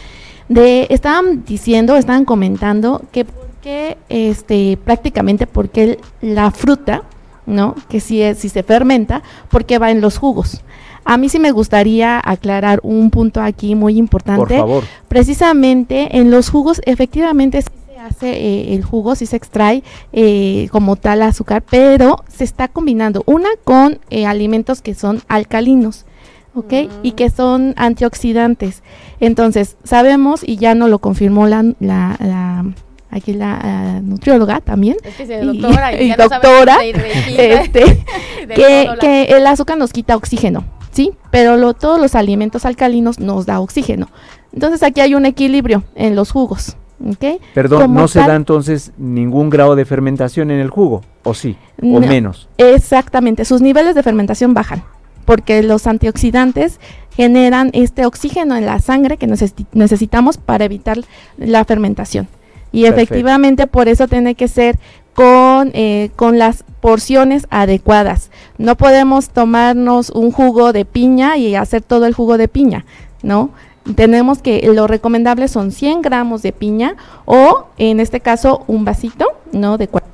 [0.48, 3.26] De estaban diciendo, estaban comentando que
[3.66, 7.02] que este, prácticamente porque la fruta,
[7.46, 7.74] ¿no?
[7.88, 10.60] Que si, es, si se fermenta, porque va en los jugos.
[11.04, 14.38] A mí sí me gustaría aclarar un punto aquí muy importante.
[14.38, 14.84] Por favor.
[15.08, 20.68] Precisamente en los jugos, efectivamente sí se hace eh, el jugo, sí se extrae eh,
[20.70, 26.06] como tal azúcar, pero se está combinando una con eh, alimentos que son alcalinos.
[26.54, 26.72] ¿ok?
[27.02, 28.82] Y que son antioxidantes.
[29.20, 32.64] Entonces, sabemos, y ya no lo confirmó la, la
[33.10, 38.04] aquí la nutrióloga también, y, doctora, este,
[39.00, 41.12] que, el azúcar nos quita oxígeno, ¿sí?
[41.30, 44.08] Pero todos los alimentos alcalinos nos da oxígeno.
[44.52, 46.76] Entonces aquí hay un equilibrio en los jugos.
[47.04, 47.38] ¿okay?
[47.52, 51.02] Perdón, ¿no se da entonces ningún grado de fermentación en el jugo?
[51.24, 51.56] ¿O sí?
[51.82, 52.48] ¿O menos?
[52.56, 54.82] Exactamente, sus niveles de fermentación bajan
[55.26, 56.80] porque los antioxidantes
[57.14, 60.98] generan este oxígeno en la sangre que necesitamos para evitar
[61.36, 62.28] la fermentación.
[62.72, 64.78] Y efectivamente por eso tiene que ser
[65.14, 68.30] con, eh, con las porciones adecuadas.
[68.58, 72.84] No podemos tomarnos un jugo de piña y hacer todo el jugo de piña,
[73.22, 73.50] ¿no?
[73.94, 79.26] Tenemos que, lo recomendable son 100 gramos de piña o en este caso un vasito,
[79.52, 79.78] ¿no?
[79.78, 80.12] De cuartito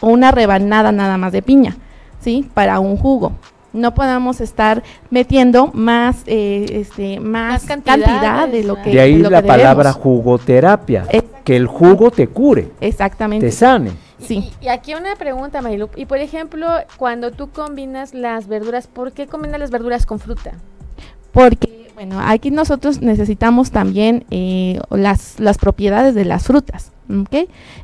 [0.00, 1.76] o una rebanada nada más de piña,
[2.20, 2.48] ¿sí?
[2.54, 3.32] Para un jugo
[3.72, 9.42] no podamos estar metiendo más eh, este más, cantidad de lo que de ahí la
[9.42, 11.06] palabra jugoterapia
[11.44, 13.46] que el jugo te cure exactamente.
[13.46, 14.52] te sane sí.
[14.60, 15.88] y, aquí una pregunta Marilu.
[15.96, 16.66] Y por ejemplo
[16.96, 20.52] cuando tú combinas las verduras ¿por qué combinas las verduras con fruta?
[21.32, 26.92] porque bueno aquí nosotros necesitamos también eh, las las propiedades de las frutas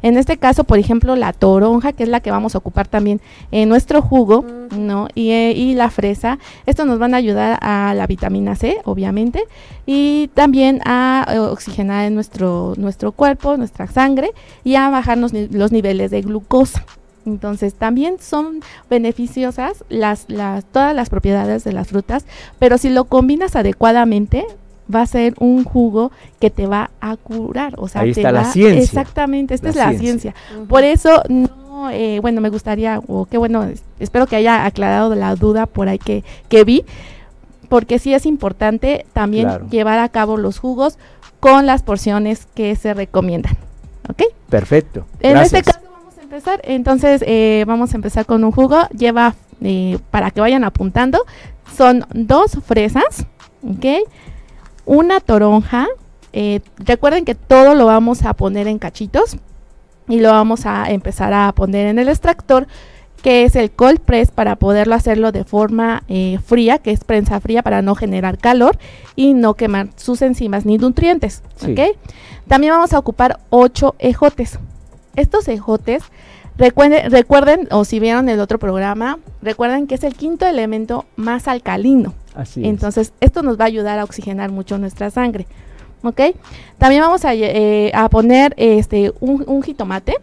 [0.03, 3.21] en este caso, por ejemplo, la toronja, que es la que vamos a ocupar también
[3.51, 4.45] en nuestro jugo,
[4.77, 5.09] ¿no?
[5.17, 9.43] Eh, y, la fresa, esto nos van a ayudar a la vitamina C, obviamente,
[9.85, 14.31] y también a eh, oxigenar nuestro, nuestro cuerpo, nuestra sangre,
[14.63, 16.85] y a bajarnos los niveles de glucosa.
[17.27, 22.25] Entonces también son beneficiosas las, las, todas las propiedades de las frutas,
[22.59, 24.47] pero si lo combinas adecuadamente,
[24.93, 27.75] va a ser un jugo que te va a curar.
[27.79, 28.83] O sea, Ahí está la ciencia.
[28.83, 30.35] Exactamente, esta es la ciencia.
[30.69, 33.67] Por eso, no, eh, bueno, me gustaría, o qué bueno,
[33.99, 36.85] espero que haya aclarado la duda por ahí que, que vi,
[37.69, 40.99] porque sí es importante también llevar a cabo los jugos
[41.41, 43.57] con las porciones que se recomiendan.
[44.09, 44.23] ¿Ok?
[44.49, 45.05] Perfecto.
[45.21, 45.86] En este caso
[46.27, 51.25] empezar, entonces eh, vamos a empezar con un jugo, lleva, eh, para que vayan apuntando,
[51.77, 53.27] son dos fresas,
[53.63, 54.09] ¿ok?
[54.85, 55.87] una toronja.
[56.33, 59.37] Eh, recuerden que todo lo vamos a poner en cachitos
[60.09, 62.67] y lo vamos a empezar a poner en el extractor
[63.23, 66.05] que es el cold press para poderlo hacerlo de forma
[66.45, 68.79] fría, que es prensa fría para no generar calor
[69.17, 71.43] y no quemar sus enzimas ni nutrientes.
[72.47, 74.61] También vamos a ocupar 8 ejotes.
[75.17, 76.03] Estos ejotes,
[76.57, 81.49] recuerden, recuerden, o si vieron el otro programa, recuerden que es el quinto elemento más
[81.49, 82.15] alcalino.
[82.57, 85.47] Entonces, esto nos va a ayudar a oxigenar mucho nuestra sangre.
[86.03, 86.21] ¿Ok?
[86.79, 90.17] También vamos a, eh, poner este un, jitomate.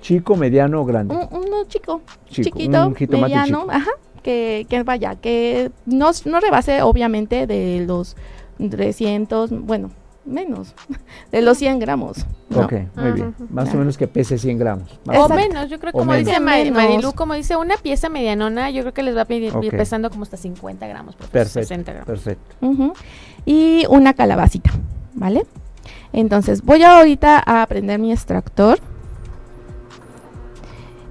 [0.00, 1.14] Chico, mediano o grande.
[1.14, 3.90] uno chico, chiquito, mediano, ajá,
[4.22, 8.16] que, que, vaya, que no, no rebase obviamente de los
[8.58, 9.90] 300, bueno,
[10.26, 10.74] menos
[11.32, 12.24] de los 100 gramos.
[12.50, 12.60] ¿no?
[12.62, 13.34] Ok, muy bien.
[13.50, 14.98] Más o menos que pese 100 gramos.
[15.04, 15.68] Más O menos.
[15.68, 16.26] yo creo O como menos.
[16.26, 16.74] dice Ma- Menos.
[16.74, 19.70] Marilu, como dice una pieza medianona, yo creo que les va a pedir Ok.
[19.70, 22.06] pesando como hasta 50 gramos, Perfecto, 60 gramos.
[22.06, 22.54] perfecto.
[22.60, 22.92] Ujú.
[23.44, 24.70] Y una calabacita,
[25.14, 25.44] ¿vale?
[26.12, 28.78] Entonces voy ahorita a prender mi extractor.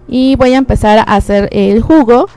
[0.08, 2.28] Y voy a empezar a hacer el jugo.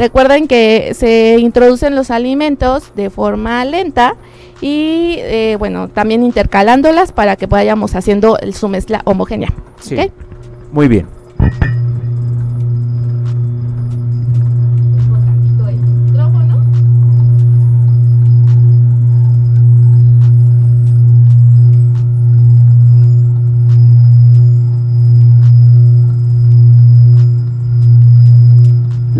[0.00, 4.16] Recuerden que se introducen los alimentos de forma lenta
[4.62, 9.52] y eh, bueno, también intercalándolas para que vayamos haciendo su mezcla homogénea.
[9.78, 9.96] Sí.
[10.72, 11.19] Muy bien.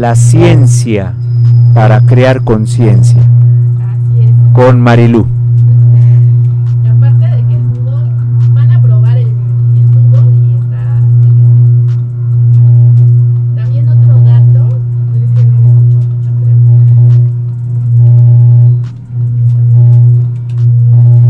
[0.01, 1.13] La ciencia
[1.75, 3.21] para crear conciencia
[4.55, 5.27] con Marilú.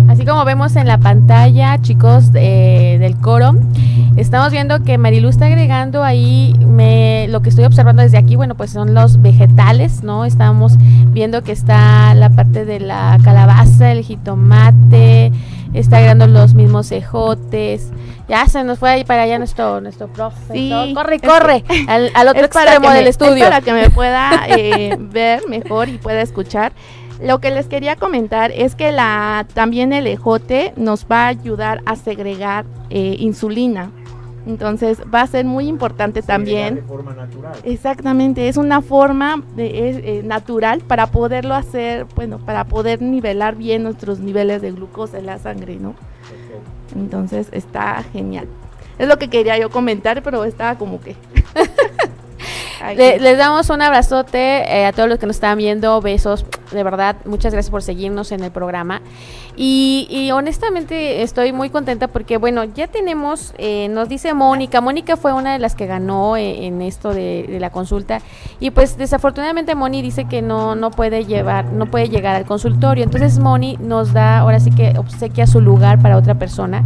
[0.07, 3.57] Así como vemos en la pantalla, chicos eh, del coro,
[4.21, 8.55] estamos viendo que Marilu está agregando ahí, me, lo que estoy observando desde aquí, bueno,
[8.55, 10.25] pues son los vegetales, ¿no?
[10.25, 15.33] Estamos viendo que está la parte de la calabaza, el jitomate,
[15.75, 17.91] está agregando los mismos ejotes.
[18.29, 20.55] Ya se nos fue ahí para allá nuestro, nuestro profesor.
[20.57, 23.37] Sí, corre, es corre, al, al otro Es extremo del me- estudio.
[23.45, 26.73] Es para que me pueda eh, ver mejor y pueda escuchar.
[27.23, 31.83] Lo que les quería comentar es que la también el ejote nos va a ayudar
[31.87, 33.91] a segregar eh, insulina.
[34.47, 36.82] Entonces va a ser muy importante también.
[36.86, 37.53] forma natural.
[37.62, 43.57] Exactamente, es una forma de, es, eh, natural para poderlo hacer, bueno, para poder nivelar
[43.57, 45.95] bien nuestros niveles de glucosa en la sangre, ¿no?
[46.95, 48.49] Entonces está genial.
[48.99, 51.16] Es lo que quería yo comentar, pero estaba como que...
[52.97, 56.83] Le- les damos un abrazote eh, a todos los que nos están viendo, besos, de
[56.83, 59.03] verdad, muchas gracias por seguirnos en el programa.
[59.57, 65.16] Y, y honestamente estoy muy contenta porque, bueno, ya tenemos, eh, nos dice Mónica, Mónica
[65.18, 68.22] fue una de las que ganó eh, en esto de, de la consulta.
[68.59, 73.05] Y pues desafortunadamente Moni dice que no, no puede llevar, no puede llegar al consultorio,
[73.05, 76.83] entonces Moni nos da ahora sí que obsequia su lugar para otra persona.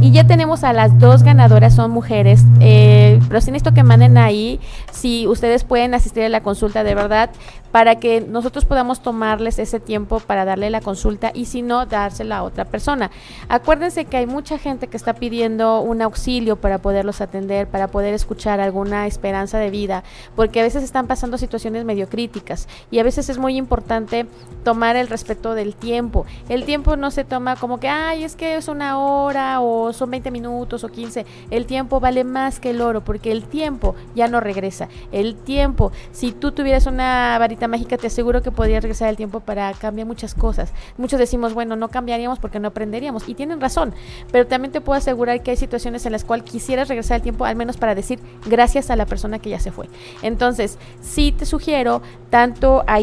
[0.00, 4.16] Y ya tenemos a las dos ganadoras, son mujeres, eh, pero sin esto que manden
[4.16, 4.60] ahí,
[4.92, 7.30] si ustedes pueden asistir a la consulta de verdad,
[7.70, 12.38] para que nosotros podamos tomarles ese tiempo para darle la consulta y si no, dársela
[12.38, 13.10] a otra persona.
[13.48, 18.14] Acuérdense que hay mucha gente que está pidiendo un auxilio para poderlos atender, para poder
[18.14, 20.04] escuchar alguna esperanza de vida,
[20.36, 24.26] porque a veces están pasando situaciones medio críticas y a veces es muy importante
[24.62, 26.26] tomar el respeto del tiempo.
[26.48, 30.10] El tiempo no se toma como que, ay, es que es una hora o son
[30.10, 31.26] 20 minutos o 15.
[31.50, 34.88] El tiempo vale más que el oro porque el tiempo ya no regresa.
[35.32, 39.72] Tiempo, si tú tuvieras una varita mágica, te aseguro que podrías regresar el tiempo para
[39.72, 40.72] cambiar muchas cosas.
[40.98, 43.28] Muchos decimos, bueno, no cambiaríamos porque no aprenderíamos.
[43.28, 43.94] Y tienen razón,
[44.30, 47.46] pero también te puedo asegurar que hay situaciones en las cuales quisieras regresar el tiempo,
[47.46, 49.88] al menos para decir gracias a la persona que ya se fue.
[50.20, 53.00] Entonces, sí te sugiero tanto a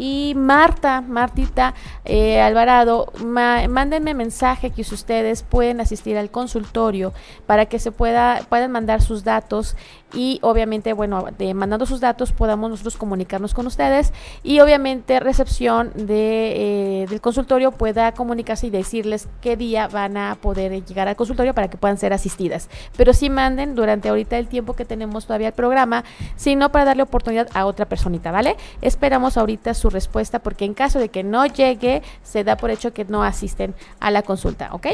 [0.00, 1.74] y Marta, Martita
[2.04, 7.12] eh, Alvarado, ma- mándenme mensaje que ustedes pueden asistir al consultorio
[7.46, 9.76] para que se pueda puedan mandar sus datos
[10.12, 17.02] y obviamente, bueno, mandando sus datos podamos nosotros comunicarnos con ustedes y obviamente recepción de,
[17.02, 21.54] eh, del consultorio pueda comunicarse y decirles qué día van a poder llegar al consultorio
[21.54, 22.70] para que puedan ser asistidas.
[22.96, 26.04] Pero sí manden durante ahorita el tiempo que tenemos todavía el programa,
[26.36, 28.56] sino para darle oportunidad a otra personita, ¿vale?
[28.80, 32.94] Esperamos ahorita su respuesta porque en caso de que no llegue, se da por hecho
[32.94, 34.86] que no asisten a la consulta, ¿ok?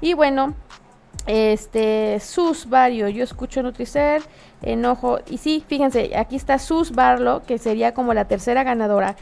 [0.00, 0.54] Y bueno,
[1.26, 4.22] este, Sus Vario, yo escucho Nutricer,
[4.62, 9.16] enojo, y sí, fíjense, aquí está Sus Barlo, que sería como la tercera ganadora,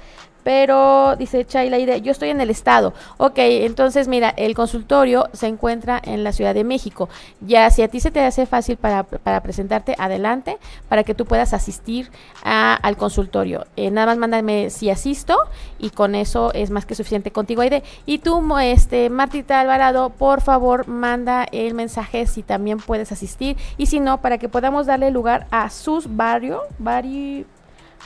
[0.47, 2.95] pero dice Chayla Ide, yo estoy en el estado.
[3.17, 7.09] Ok, entonces mira, el consultorio se encuentra en la Ciudad de México.
[7.41, 9.03] Ya si a ti se te hace fácil para,
[9.43, 12.13] presentarte, adelante, para que tú puedas asistir
[12.45, 13.67] al consultorio.
[13.75, 15.37] Eh, nada más mándame si asisto
[15.81, 17.83] y con eso es más que suficiente contigo, Aide.
[18.07, 23.87] Y tú, este, Martita Alvarado, por favor, manda el mensaje si también puedes asistir y
[23.87, 27.47] si no, para que podamos darle lugar a sus barrio, Bari,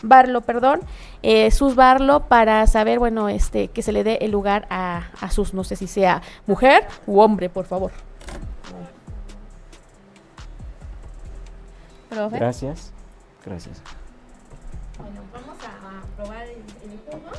[0.02, 0.80] Barlo, perdón,
[1.22, 5.30] eh, sus Barlo para saber, bueno, este, que se le dé el lugar a, a
[5.30, 7.90] sus, no sé si sea mujer u hombre, por favor.
[12.08, 12.38] Profe.
[12.38, 12.92] Gracias.
[13.44, 13.82] Gracias.
[14.98, 17.30] Bueno, vamos a probar el, el jugo.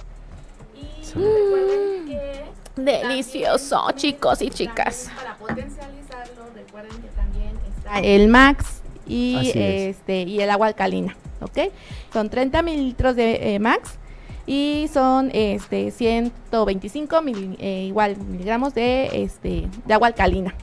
[0.75, 1.13] Y Sí.
[1.19, 5.11] recuerden que Delicioso, chicos y chicas.
[5.15, 9.55] Para potencializarlo, recuerden que también está el Max y es.
[9.97, 11.71] este y el agua alcalina, ¿ok?
[12.13, 13.97] Son 30 mililitros de eh, Max
[14.47, 20.53] y son este 125 mil- eh, igual miligramos de este de agua alcalina,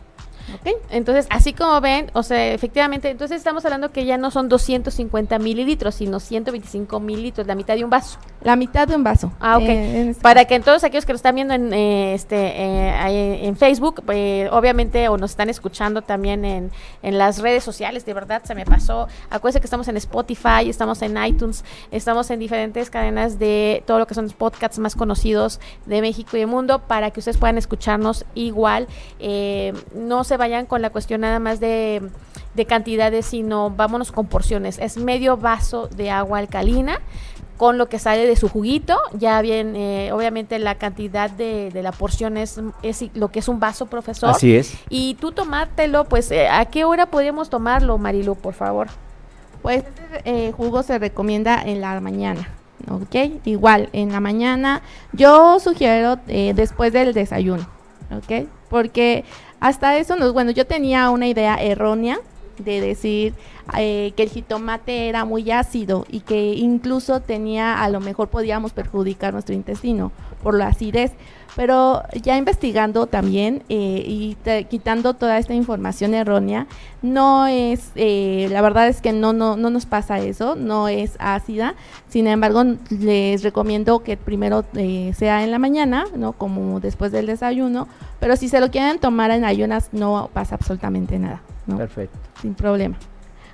[0.91, 5.39] Entonces, así como ven, o sea, efectivamente, entonces estamos hablando que ya no son 250
[5.39, 8.19] mililitros, sino 125 mililitros, la mitad de un vaso.
[8.43, 9.33] La mitad de un vaso.
[9.41, 9.65] Ah, ok.
[9.65, 13.57] Eh, este Para que todos aquellos que nos están viendo en, eh, este, eh, en
[13.57, 14.03] Facebook,
[14.51, 16.71] obviamente, o nos están escuchando también en,
[17.03, 19.09] en las redes sociales, de verdad, se me pasó.
[19.31, 24.07] Acuérdense que estamos en Spotify, estamos en iTunes, estamos en diferentes cadenas de todo lo
[24.07, 27.59] que son los podcasts más conocidos de México y del mundo, para que ustedes puedan
[27.59, 28.87] escucharnos igual.
[29.19, 32.03] Eh, no se vayan con la cuestión nada más de,
[32.55, 34.79] de cantidades, sino vámonos con porciones.
[34.79, 37.01] Es medio vaso de agua alcalina
[37.59, 41.83] con lo que sale de su juguito, ya bien, eh, obviamente la cantidad de, de
[41.83, 44.31] la porción es, es lo que es un vaso, profesor.
[44.31, 44.79] Así es.
[44.89, 48.87] Y tú tomártelo, pues, eh, ¿a qué hora podríamos tomarlo, Marilu, por favor?
[49.61, 52.49] Pues este eh, jugo se recomienda en la mañana,
[52.89, 53.41] ¿ok?
[53.45, 54.83] Igual, en la mañana
[55.13, 57.67] yo sugiero eh, después del desayuno,
[58.17, 58.47] ¿ok?
[58.71, 59.25] Porque
[59.61, 62.21] hasta eso, no, bueno, yo tenía una idea errónea
[62.59, 63.35] de decir
[63.77, 68.73] eh, que el jitomate era muy ácido y que incluso tenía, a lo mejor podíamos
[68.73, 71.13] perjudicar nuestro intestino por la acidez.
[71.57, 74.37] Pero ya investigando también eh, y
[74.71, 76.69] quitando toda esta información errónea,
[77.03, 81.17] no es, eh, la verdad es que no, no, no nos pasa eso, no es
[81.19, 81.75] ácida.
[82.09, 86.33] Sin embargo, les recomiendo que primero eh, sea en la mañana, ¿no?
[86.33, 87.89] Como después del desayuno.
[88.21, 91.77] Pero si se lo quieren tomar en ayunas, no pasa absolutamente nada, ¿no?
[91.77, 92.19] Perfecto.
[92.43, 92.97] Sin problema.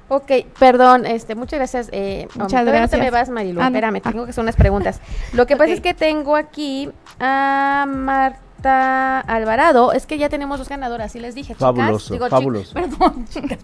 [0.08, 1.88] Ok, perdón, este, muchas gracias.
[1.92, 3.28] Eh, Muchas todavía no te me gracias.
[3.28, 4.10] vas, Marilu, Ah, espérame, Ah.
[4.10, 5.00] tengo que hacer unas preguntas.
[5.32, 10.68] Lo que pasa es que tengo aquí a Marta Alvarado, es que ya tenemos dos
[10.68, 11.58] ganadoras, sí les dije, chicas.
[11.60, 12.74] Fabuloso, Digo, chi- fabuloso.
[12.74, 13.58] Perdón, chicas.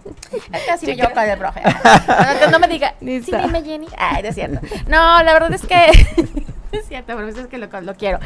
[0.67, 1.61] Casi me llevo con el profe.
[2.51, 3.87] No, me diga, sí, dime Jenny.
[3.97, 4.59] Ay, no es cierto.
[4.87, 5.75] No, la verdad es que...
[6.81, 8.19] Es cierto, profesor, es que lo, lo quiero.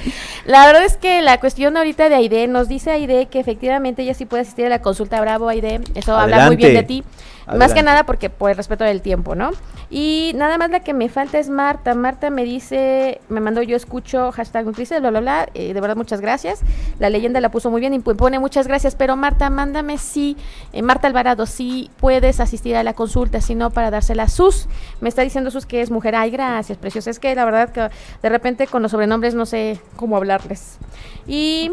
[0.45, 4.13] La verdad es que la cuestión ahorita de Aide, nos dice Aide que efectivamente ella
[4.13, 5.81] sí puede asistir a la consulta Bravo, Aide.
[5.95, 7.03] Eso habla muy bien de Adelante.
[7.03, 7.03] ti.
[7.47, 9.51] Más que nada porque por respeto del tiempo, ¿no?
[9.89, 11.93] Y nada más la que me falta es Marta.
[11.93, 15.49] Marta me dice, me mandó yo escucho hashtag Nutrice, bla, bla, bla.
[15.53, 16.61] Eh, de verdad, muchas gracias.
[16.97, 18.95] La leyenda la puso muy bien y pone muchas gracias.
[18.95, 20.37] Pero Marta, mándame si,
[20.73, 24.67] eh, Marta Alvarado, si puedes asistir a la consulta, si no, para dársela a Sus.
[25.01, 26.15] Me está diciendo Sus que es mujer.
[26.15, 27.11] Ay, gracias, preciosa.
[27.11, 27.81] Es que la verdad que
[28.23, 30.77] de repente con los sobrenombres no sé cómo hablarles.
[31.27, 31.71] Y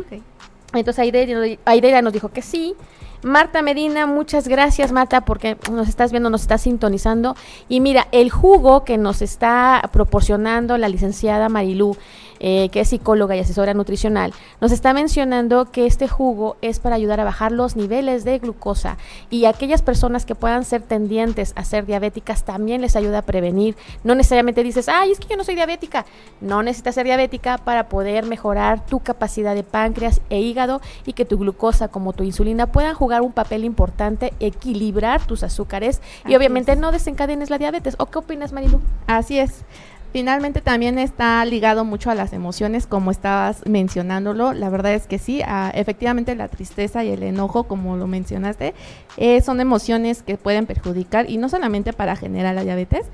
[0.73, 2.75] entonces Aide, Aide ya nos dijo que sí.
[3.23, 7.37] Marta Medina, muchas gracias Marta porque nos estás viendo, nos estás sintonizando.
[7.69, 11.97] Y mira, el jugo que nos está proporcionando la licenciada Marilú,
[12.45, 16.97] eh, que es psicóloga y asesora nutricional, nos está mencionando que este jugo es para
[16.97, 18.99] ayudar a bajar los niveles de glucosa
[19.31, 23.77] y aquellas personas que puedan ser tendientes a ser diabéticas también les ayuda a prevenir.
[24.03, 26.05] No necesariamente dices, ay, es que yo no soy diabética.
[26.41, 31.25] No necesitas ser diabética para poder mejorar tu capacidad de páncreas e hígado y que
[31.25, 36.73] tu glucosa como tu insulina puedan jugar un papel importante, equilibrar tus azúcares y obviamente
[36.73, 36.79] es.
[36.79, 37.95] no desencadenes la diabetes.
[37.99, 38.81] ¿O qué opinas, Marilu?
[39.07, 39.65] Así es.
[40.13, 44.53] Finalmente también está ligado mucho a las emociones, como estabas mencionándolo.
[44.53, 48.75] La verdad es que sí, ah, efectivamente la tristeza y el enojo, como lo mencionaste,
[49.17, 53.07] eh, son emociones que pueden perjudicar y no solamente para generar la diabetes,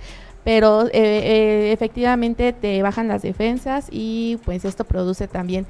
[0.43, 5.67] pero eh, eh, efectivamente te bajan las defensas y pues esto produce también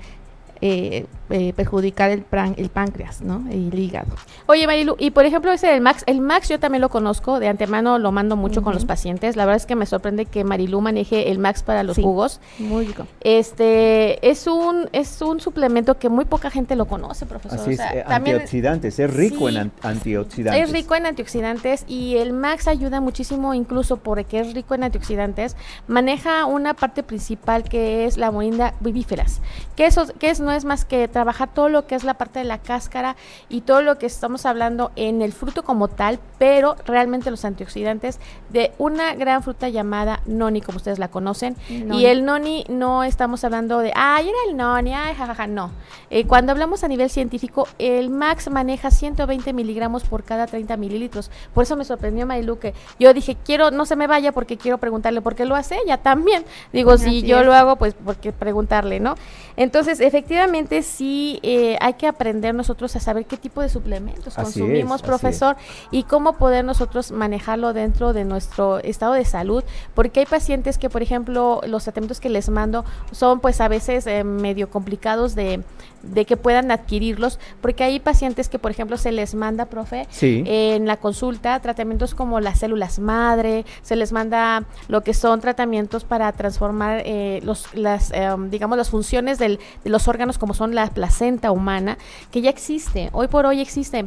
[0.60, 3.44] eh, eh, perjudicar el, pran- el páncreas, ¿no?
[3.50, 4.08] Y el hígado.
[4.46, 7.48] Oye, Marilu, y por ejemplo ese del Max, el Max yo también lo conozco, de
[7.48, 9.36] antemano lo mando mucho con los pacientes.
[9.36, 12.02] La verdad es que me sorprende que Marilu maneje el Max para los Sí.
[12.02, 12.40] jugos.
[12.58, 13.06] Muy rico.
[13.48, 17.58] Este es un es un suplemento que muy poca gente lo conoce, profesor.
[17.60, 19.54] Así O es, sea, eh, también antioxidantes, es rico Sí.
[19.56, 20.64] en an- antioxidantes.
[20.64, 25.56] es rico en antioxidantes y el Max ayuda muchísimo, incluso porque es rico en antioxidantes.
[25.86, 29.40] Maneja una parte principal que es la morinda vivíferas,
[29.76, 32.38] que eso que es no es más que trabajar todo lo que es la parte
[32.38, 33.16] de la cáscara
[33.50, 38.18] y todo lo que estamos hablando en el fruto como tal, pero realmente los antioxidantes
[38.48, 41.54] de una gran fruta llamada noni, como ustedes la conocen.
[41.68, 42.00] Noni.
[42.00, 45.70] Y el noni no estamos hablando de, ay, era el noni, ay, jajaja, no.
[46.08, 51.30] Eh, cuando hablamos a nivel científico, el Max maneja 120 miligramos por cada 30 mililitros.
[51.52, 54.78] Por eso me sorprendió Marilu que yo dije, quiero, no se me vaya porque quiero
[54.78, 56.46] preguntarle por qué lo hace ella también.
[56.72, 57.46] Digo, si yo es.
[57.46, 59.14] lo hago, pues porque preguntarle, ¿no?
[59.58, 64.60] Entonces, efectivamente, sí eh, hay que aprender nosotros a saber qué tipo de suplementos Así
[64.60, 65.56] consumimos, es, profesor,
[65.90, 69.64] y cómo poder nosotros manejarlo dentro de nuestro estado de salud,
[69.96, 74.06] porque hay pacientes que, por ejemplo, los tratamientos que les mando son pues a veces
[74.06, 75.64] eh, medio complicados de,
[76.04, 80.44] de que puedan adquirirlos, porque hay pacientes que, por ejemplo, se les manda, profe, Sí.
[80.46, 86.04] en la consulta tratamientos como las células madre, se les manda lo que son tratamientos
[86.04, 90.86] para transformar eh, los, las, em, digamos, las funciones de los órganos como son la
[90.88, 91.96] placenta humana,
[92.30, 94.06] que ya existe, hoy por hoy existe.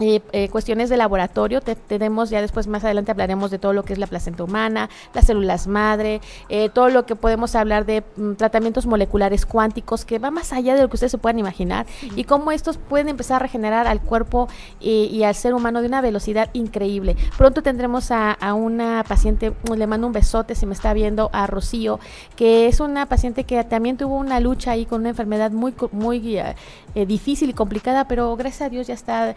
[0.00, 3.84] Eh, eh, cuestiones de laboratorio, te- tenemos ya después más adelante hablaremos de todo lo
[3.84, 8.02] que es la placenta humana, las células madre, eh, todo lo que podemos hablar de
[8.16, 11.86] mm, tratamientos moleculares cuánticos que va más allá de lo que ustedes se puedan imaginar
[12.16, 14.48] y cómo estos pueden empezar a regenerar al cuerpo
[14.80, 17.16] y, y al ser humano de una velocidad increíble.
[17.36, 21.46] Pronto tendremos a, a una paciente, le mando un besote si me está viendo, a
[21.46, 22.00] Rocío,
[22.36, 26.38] que es una paciente que también tuvo una lucha ahí con una enfermedad muy, muy
[26.38, 26.54] eh,
[26.94, 29.34] eh, difícil y complicada, pero gracias a Dios ya está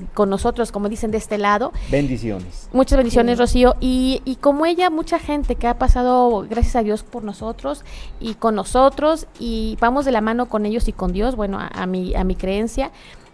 [0.00, 1.72] eh, con nosotros, como dicen, de este lado.
[1.90, 2.68] Bendiciones.
[2.72, 3.40] Muchas bendiciones, Sí.
[3.42, 3.76] Rocío.
[3.80, 7.84] Y, y como ella, mucha gente que ha pasado, gracias a Dios, por nosotros
[8.20, 11.66] y con nosotros, y vamos de la mano con ellos y con Dios, bueno, a,
[11.68, 12.90] a mi, a mi creencia.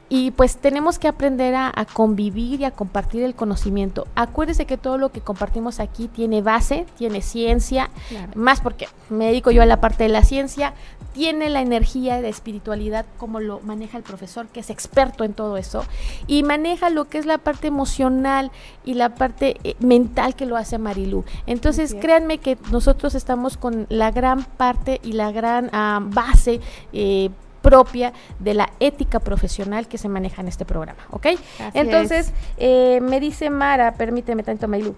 [0.09, 4.07] Y pues tenemos que aprender a, a convivir y a compartir el conocimiento.
[4.15, 8.33] Acuérdese que todo lo que compartimos aquí tiene base, tiene ciencia, Claro.
[8.35, 10.75] más porque me dedico yo a la parte de la ciencia,
[11.15, 15.57] tiene la energía de espiritualidad como lo maneja el profesor, que es experto en todo
[15.57, 15.85] eso,
[16.27, 18.51] y maneja lo que es la parte emocional
[18.85, 21.25] y la parte eh, mental que lo hace Marilú.
[21.47, 26.61] Entonces, créanme que nosotros estamos con la gran parte y la gran ah, base
[26.93, 27.31] eh,
[27.65, 31.27] propia de la ética profesional que se maneja en este programa, ¿ok?
[31.27, 31.41] Así
[31.73, 32.35] Entonces, es.
[32.59, 34.95] eh, me dice Mara, permíteme tanto, Maylú.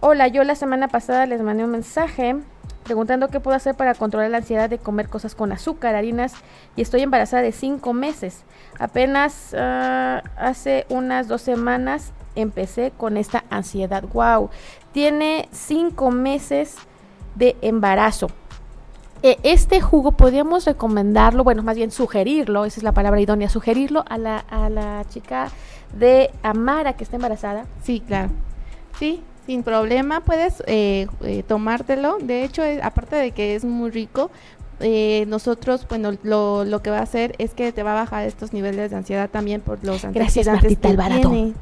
[0.00, 2.36] Hola, yo la semana pasada les mandé un mensaje
[2.84, 6.34] preguntando qué puedo hacer para controlar la ansiedad de comer cosas con azúcar, harinas,
[6.76, 8.44] y estoy embarazada de cinco meses.
[8.78, 14.04] Apenas ah, hace unas dos semanas empecé con esta ansiedad.
[14.12, 14.50] Wow,
[14.92, 16.76] tiene cinco meses
[17.34, 18.28] de embarazo.
[19.22, 24.04] Eh, este jugo podríamos recomendarlo, bueno, más bien sugerirlo, esa es la palabra idónea, sugerirlo
[24.08, 25.50] a la, a la chica
[25.98, 27.66] de Amara que está embarazada.
[27.82, 28.30] Sí, claro.
[28.98, 32.18] Sí, sin problema puedes eh, eh, tomártelo.
[32.20, 34.30] De hecho, eh, aparte de que es muy rico,
[34.80, 38.26] eh, nosotros, bueno, lo, lo que va a hacer es que te va a bajar
[38.26, 41.20] estos niveles de ansiedad también por los Gracias, Martita que Alvarado.
[41.30, 41.52] tiene.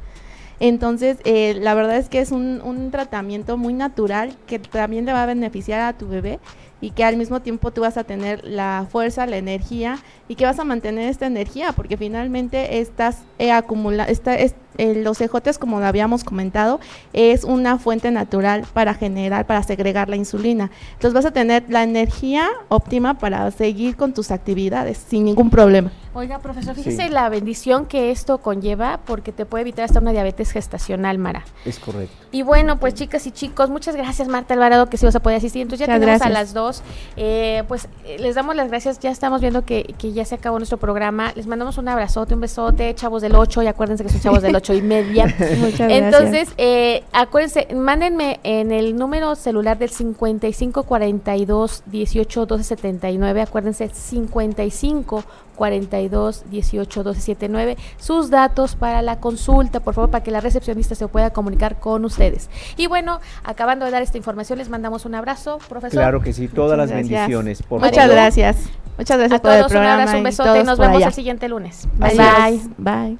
[0.61, 5.13] Entonces, eh, la verdad es que es un, un tratamiento muy natural que también le
[5.13, 6.39] va a beneficiar a tu bebé
[6.81, 10.45] y que al mismo tiempo tú vas a tener la fuerza, la energía y que
[10.45, 14.53] vas a mantener esta energía porque finalmente estás eh, acumula eh,
[14.95, 16.79] los ejotes como lo habíamos comentado
[17.11, 20.71] es una fuente natural para generar, para segregar la insulina.
[20.93, 25.91] Entonces vas a tener la energía óptima para seguir con tus actividades sin ningún problema.
[26.19, 26.83] Oiga, profesor, Sí.
[26.83, 31.45] fíjese la bendición que esto conlleva porque te puede evitar hasta una diabetes gestacional, Mara.
[31.65, 32.13] Es correcto.
[32.31, 35.37] Y bueno, pues chicas y chicos, muchas gracias Marta Alvarado que sí vas a poder
[35.37, 35.61] asistir.
[35.61, 36.47] Entonces ya Muchas tenemos a gracias.
[36.47, 36.83] las dos.
[37.15, 38.99] Eh, pues eh, les damos las gracias.
[38.99, 41.31] Ya estamos viendo que, que ya se acabó nuestro programa.
[41.35, 43.63] Les mandamos un abrazote, un besote, chavos del 8.
[43.63, 45.25] Y acuérdense que son chavos del 8 y media.
[45.59, 53.41] Muchas Entonces, eh, acuérdense, mándenme en el número celular del 55 42 18 12 79.
[53.41, 55.23] Acuérdense, 55
[55.59, 57.77] 42 18 12 79.
[57.97, 62.05] Sus datos para la consulta, por favor, para que la recepcionista se pueda comunicar con
[62.05, 62.49] ustedes.
[62.77, 65.91] Y bueno, acabando de dar esta información, les mandamos un abrazo, profesor.
[65.99, 67.09] Claro que sí, todas las gracias.
[67.09, 67.61] bendiciones.
[67.61, 68.11] Por Muchas favor.
[68.13, 68.57] gracias.
[68.97, 70.63] Muchas gracias A por el todos un abrazo, un besote.
[70.63, 71.07] Nos vemos allá.
[71.07, 71.87] el siguiente lunes.
[71.97, 72.61] Bye.
[72.77, 73.19] Bye.